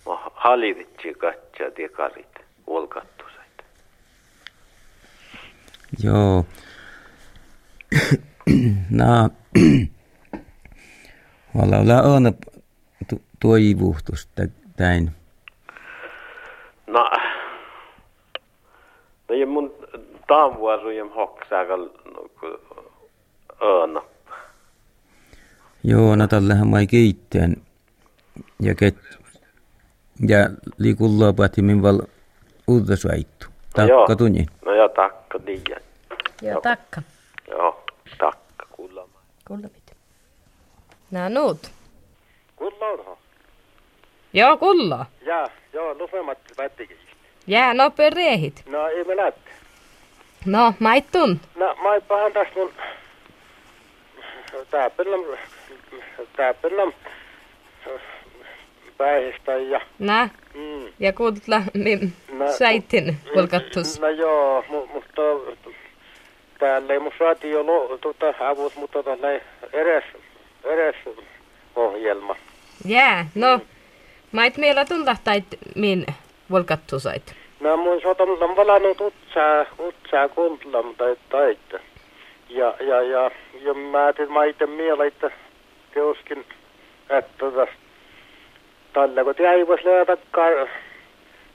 Mä 0.06 0.18
halivitsi 0.34 1.14
katsää 1.14 1.72
tiekarit 1.76 2.36
vuolkattusait. 2.68 3.66
Joo. 6.04 6.46
no, 8.90 9.30
Valla 11.58 12.02
on 12.02 12.34
toivuhtus 13.42 14.30
täin. 14.78 15.12
No, 16.88 17.10
no 19.30 19.36
ja 19.36 19.48
mun 19.48 19.74
taanvuorojen 20.28 21.10
hoksaagal. 21.10 21.90
Joo, 25.84 26.16
no 26.16 26.28
tällähän 26.28 26.68
mä 26.68 26.86
kiitteen. 26.86 27.62
Ja 28.60 28.76
ket... 28.76 28.96
Ja 30.28 30.38
liikullaa 30.78 31.34
päätti 31.34 31.62
min 31.62 31.82
val 31.82 32.02
suaittu. 32.96 33.48
Takka 33.74 34.06
no 34.10 34.16
tunni. 34.16 34.46
No 34.66 34.76
joo, 34.76 34.90
takka 34.90 35.40
tiedän. 35.40 35.82
Joo, 36.42 36.62
takka. 36.62 37.02
Joo, 37.48 37.84
takka 38.18 38.66
kuulla. 38.72 39.08
Kuulla 39.48 39.68
mitä. 39.74 39.94
Nää 41.12 41.30
nuut. 41.30 41.72
Kulla 42.56 42.88
onhan. 42.88 43.18
Joo, 44.34 44.58
kulla. 44.58 45.06
Ja, 45.26 45.50
joo, 45.74 45.94
lukemat 45.94 46.38
pättikin. 46.58 46.98
Jää 47.48 47.74
nopea 47.74 48.10
riehit. 48.10 48.64
No, 48.70 48.88
ei 48.88 49.04
me 49.04 49.16
näette. 49.16 49.45
No, 50.46 50.74
maittun. 50.80 51.40
No, 51.56 51.76
mä 51.76 52.02
pahan 52.08 52.34
tässä 52.34 52.54
mun... 52.56 52.74
Tääpellam... 54.72 55.22
Tääpellam... 56.36 56.94
Päihistä 58.98 59.52
ja... 59.52 59.82
Nä. 60.00 60.30
Mm. 60.54 60.94
Ja 61.00 61.14
kuutla 61.14 61.62
min 61.74 62.14
No, 62.32 62.52
säitin 62.52 63.18
vulkattus. 63.36 64.00
No 64.00 64.10
joo, 64.10 64.64
mu, 64.70 64.86
mutta 64.94 65.22
täällä 66.60 66.94
ei 66.94 67.00
mun 67.00 67.12
radio 67.20 67.66
lo, 67.66 67.98
tuota, 67.98 68.34
avut, 68.40 68.76
mutta 68.76 69.00
ei 69.32 69.42
edes, 69.74 70.04
edes 70.64 70.96
ohjelma. 71.76 72.36
Jää, 72.86 73.28
no. 73.36 73.60
Mait 74.32 74.58
meillä 74.58 74.86
tunlahtait 74.86 75.46
min 75.76 76.06
vulkattusait. 76.52 77.28
No 77.28 77.45
mun 77.60 78.02
sotan 78.02 78.30
on 78.30 78.56
valannut 78.56 79.02
utsaa, 79.02 79.66
utsaa 79.80 80.30
kuntlam 80.30 80.96
tai 80.96 81.16
taita. 81.30 81.80
Ja, 82.50 82.74
ja, 82.80 83.02
ja, 83.02 83.32
ja 83.62 83.74
mä 83.74 84.04
ajattelin, 84.04 84.32
mä 84.32 84.44
itse 84.46 84.66
mielä, 84.66 85.06
että 85.06 85.32
teoskin, 85.94 86.46
että 87.10 87.52
tästä 87.52 87.68
tällä 88.94 89.24
kun 89.24 89.36
jäi 89.40 89.68
vois 89.68 89.84
löydä 89.84 90.06
takkaa, 90.06 90.50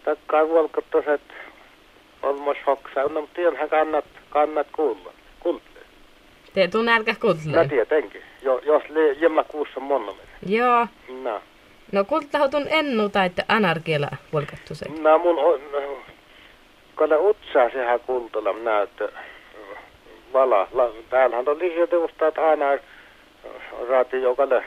takkaa 0.05 0.48
vuolkottas, 0.48 1.05
että 1.09 1.34
olmos 2.22 2.57
hoksaa, 2.66 3.05
no 3.09 3.20
mutta 3.20 3.34
tiedänhän 3.34 3.68
kannat, 3.68 4.05
kannat 4.30 4.66
kuulla, 4.72 5.12
kuulla. 5.40 5.61
Te 6.55 6.68
tuun 6.68 6.88
älkä 6.88 7.12
No 7.12 7.18
kuutle. 7.20 7.68
tietenkin, 7.68 8.22
jo, 8.42 8.59
jos 8.59 8.82
le, 8.88 9.12
jemma 9.12 9.44
kuussa 9.44 9.80
monnomen. 9.80 10.26
Joo. 10.46 10.86
No. 11.22 11.40
No 11.93 12.05
kultautun 12.05 12.66
ennu 12.70 13.09
tai 13.09 13.26
että 13.26 13.45
anarkiela 13.49 14.09
vulkattusait. 14.32 14.99
No 15.03 15.18
mun 15.18 15.38
on, 15.38 15.61
kun 16.97 17.09
utsaa 17.18 17.70
sehän 17.70 18.01
kultalla 18.01 18.53
näyttö 18.53 19.12
vala. 20.32 20.68
La, 20.72 20.91
täällähän 21.11 21.49
on 21.49 21.59
lisäteusta, 21.59 22.26
että 22.26 22.49
aina 22.49 22.66
raati 23.88 24.22
jokalle. 24.22 24.64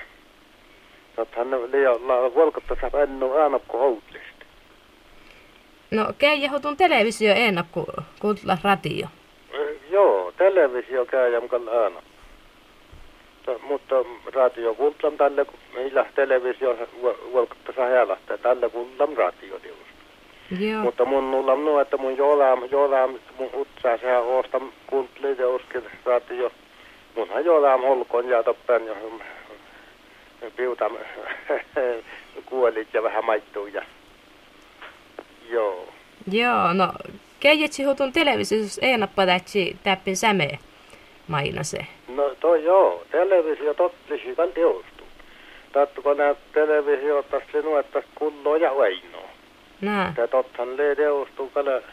Tottahan 1.16 1.52
ne 1.52 1.58
liian 1.58 2.08
volkotta 2.36 2.76
saa 2.82 3.02
ennu 3.02 3.30
kuin 3.68 3.82
houtlista. 3.82 4.46
No 5.92 6.14
keijahutun 6.18 6.78
televisio 6.78 7.34
enna 7.36 7.66
ku 7.72 7.86
kultla 8.20 8.58
radio. 8.64 9.08
Joo, 9.90 10.32
televisio 10.38 11.06
käy 11.06 11.34
jämkalla 11.34 11.72
aina. 11.84 11.96
To, 11.96 12.04
mutta 13.62 13.96
radio 14.34 14.76
kultlam 14.76 15.18
tälle, 15.18 15.46
millä 15.76 16.06
televisio 16.16 16.78
volkotta 17.34 17.74
saa 17.76 17.86
helähtää, 17.86 18.38
tälle 18.38 18.70
kultlam 18.70 19.14
radio 19.14 19.60
tiusta. 19.60 19.94
Joo. 20.60 20.84
Mutta 20.84 21.06
mun 21.06 21.32
nulla 21.32 21.54
on 21.54 21.82
että 21.82 21.98
mun 21.98 22.18
jolam, 22.18 22.62
jolam, 22.72 23.16
mun 23.40 23.50
utsaa 23.54 23.98
sehän 23.98 24.24
oosta 24.24 24.62
kuntli 24.88 25.36
ja 25.38 25.50
uskin 25.50 25.84
radio. 26.06 26.52
Munhan 27.16 27.46
jolam 27.46 27.82
holkon 27.82 28.30
ja 28.30 28.44
toppen 28.44 28.88
ja 28.88 28.96
piuta 30.56 30.90
kuolit 32.50 32.94
ja 32.94 33.04
vähän 33.04 33.26
maittuu 33.26 33.68
ja 33.68 33.82
joo. 35.50 35.88
Joo, 36.32 36.74
no 36.74 36.94
keijätsi 37.40 37.84
hutun 37.84 38.14
televisiossa 38.14 38.82
enappa 38.82 39.26
tätsi 39.26 39.78
täppin 39.84 40.18
säme 40.18 40.60
maina 41.28 41.64
se. 41.64 41.78
No 42.16 42.36
toi 42.40 42.64
joo, 42.64 43.04
televisio 43.12 43.74
totlisi 43.74 44.36
kal 44.36 44.48
teostuu. 44.48 45.08
Tattuko 45.72 46.14
nää 46.14 46.36
televisio 46.54 47.24
tästä 47.24 47.52
sinua, 47.52 47.80
että 47.80 48.04
kulloa 48.16 48.58
ja 48.58 48.76
vainoa. 48.76 49.30
Nää. 49.82 50.14
Ja 50.18 50.28
tothan 50.28 50.78
le 50.78 50.96
teostuu 50.96 51.50
kale. 51.50 51.84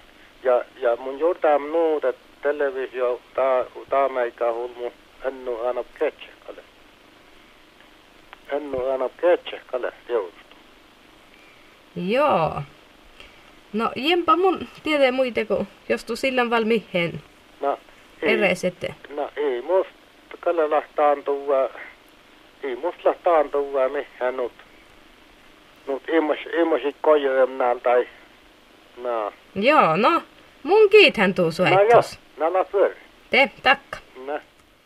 Ja, 0.42 0.64
ja 0.76 0.96
mun 0.96 1.18
juurtaam 1.18 1.62
nuut, 1.62 2.04
että 2.04 2.22
televisio 2.42 3.20
taa, 3.34 3.64
taa 3.88 4.08
meikä 4.08 4.52
hulmu 4.52 4.90
ennu 5.24 5.66
aina 5.66 5.84
ketse 5.98 6.26
kale. 6.46 6.62
en 8.52 8.74
ole 8.74 8.92
aina 8.92 9.08
ketse 9.08 9.60
kale 9.66 9.92
teostu. 10.06 10.56
Joo. 11.96 12.62
No 13.72 13.92
jempa 13.96 14.36
mun 14.36 14.68
tiedä 14.82 15.12
muita 15.12 15.44
kuin 15.44 15.68
jostu 15.88 16.16
sillan 16.16 16.50
valmihen 16.50 17.22
No, 17.60 17.78
ei, 18.22 18.32
eres 18.32 18.62
no 19.16 19.30
ei 19.36 19.62
musta 19.62 19.99
kale 20.40 20.66
lahtaantua, 20.68 21.70
ei 22.62 22.76
musta 22.76 23.08
lahtaantua 23.08 23.88
mihin 23.88 24.36
nyt. 24.36 24.52
Nyt 25.86 26.08
immos, 26.08 26.38
immosit 26.60 26.96
kojojen 27.00 27.80
tai, 27.82 28.08
no. 29.02 29.32
Joo, 29.54 29.96
no 29.96 30.22
mun 30.62 30.90
kiithän 30.90 31.34
tuu 31.34 31.50
No 31.70 31.82
joo, 31.82 32.02
no 32.36 32.58
no 32.58 32.64
pyöri. 32.64 32.96
Te, 33.30 33.50
takka. 33.62 33.98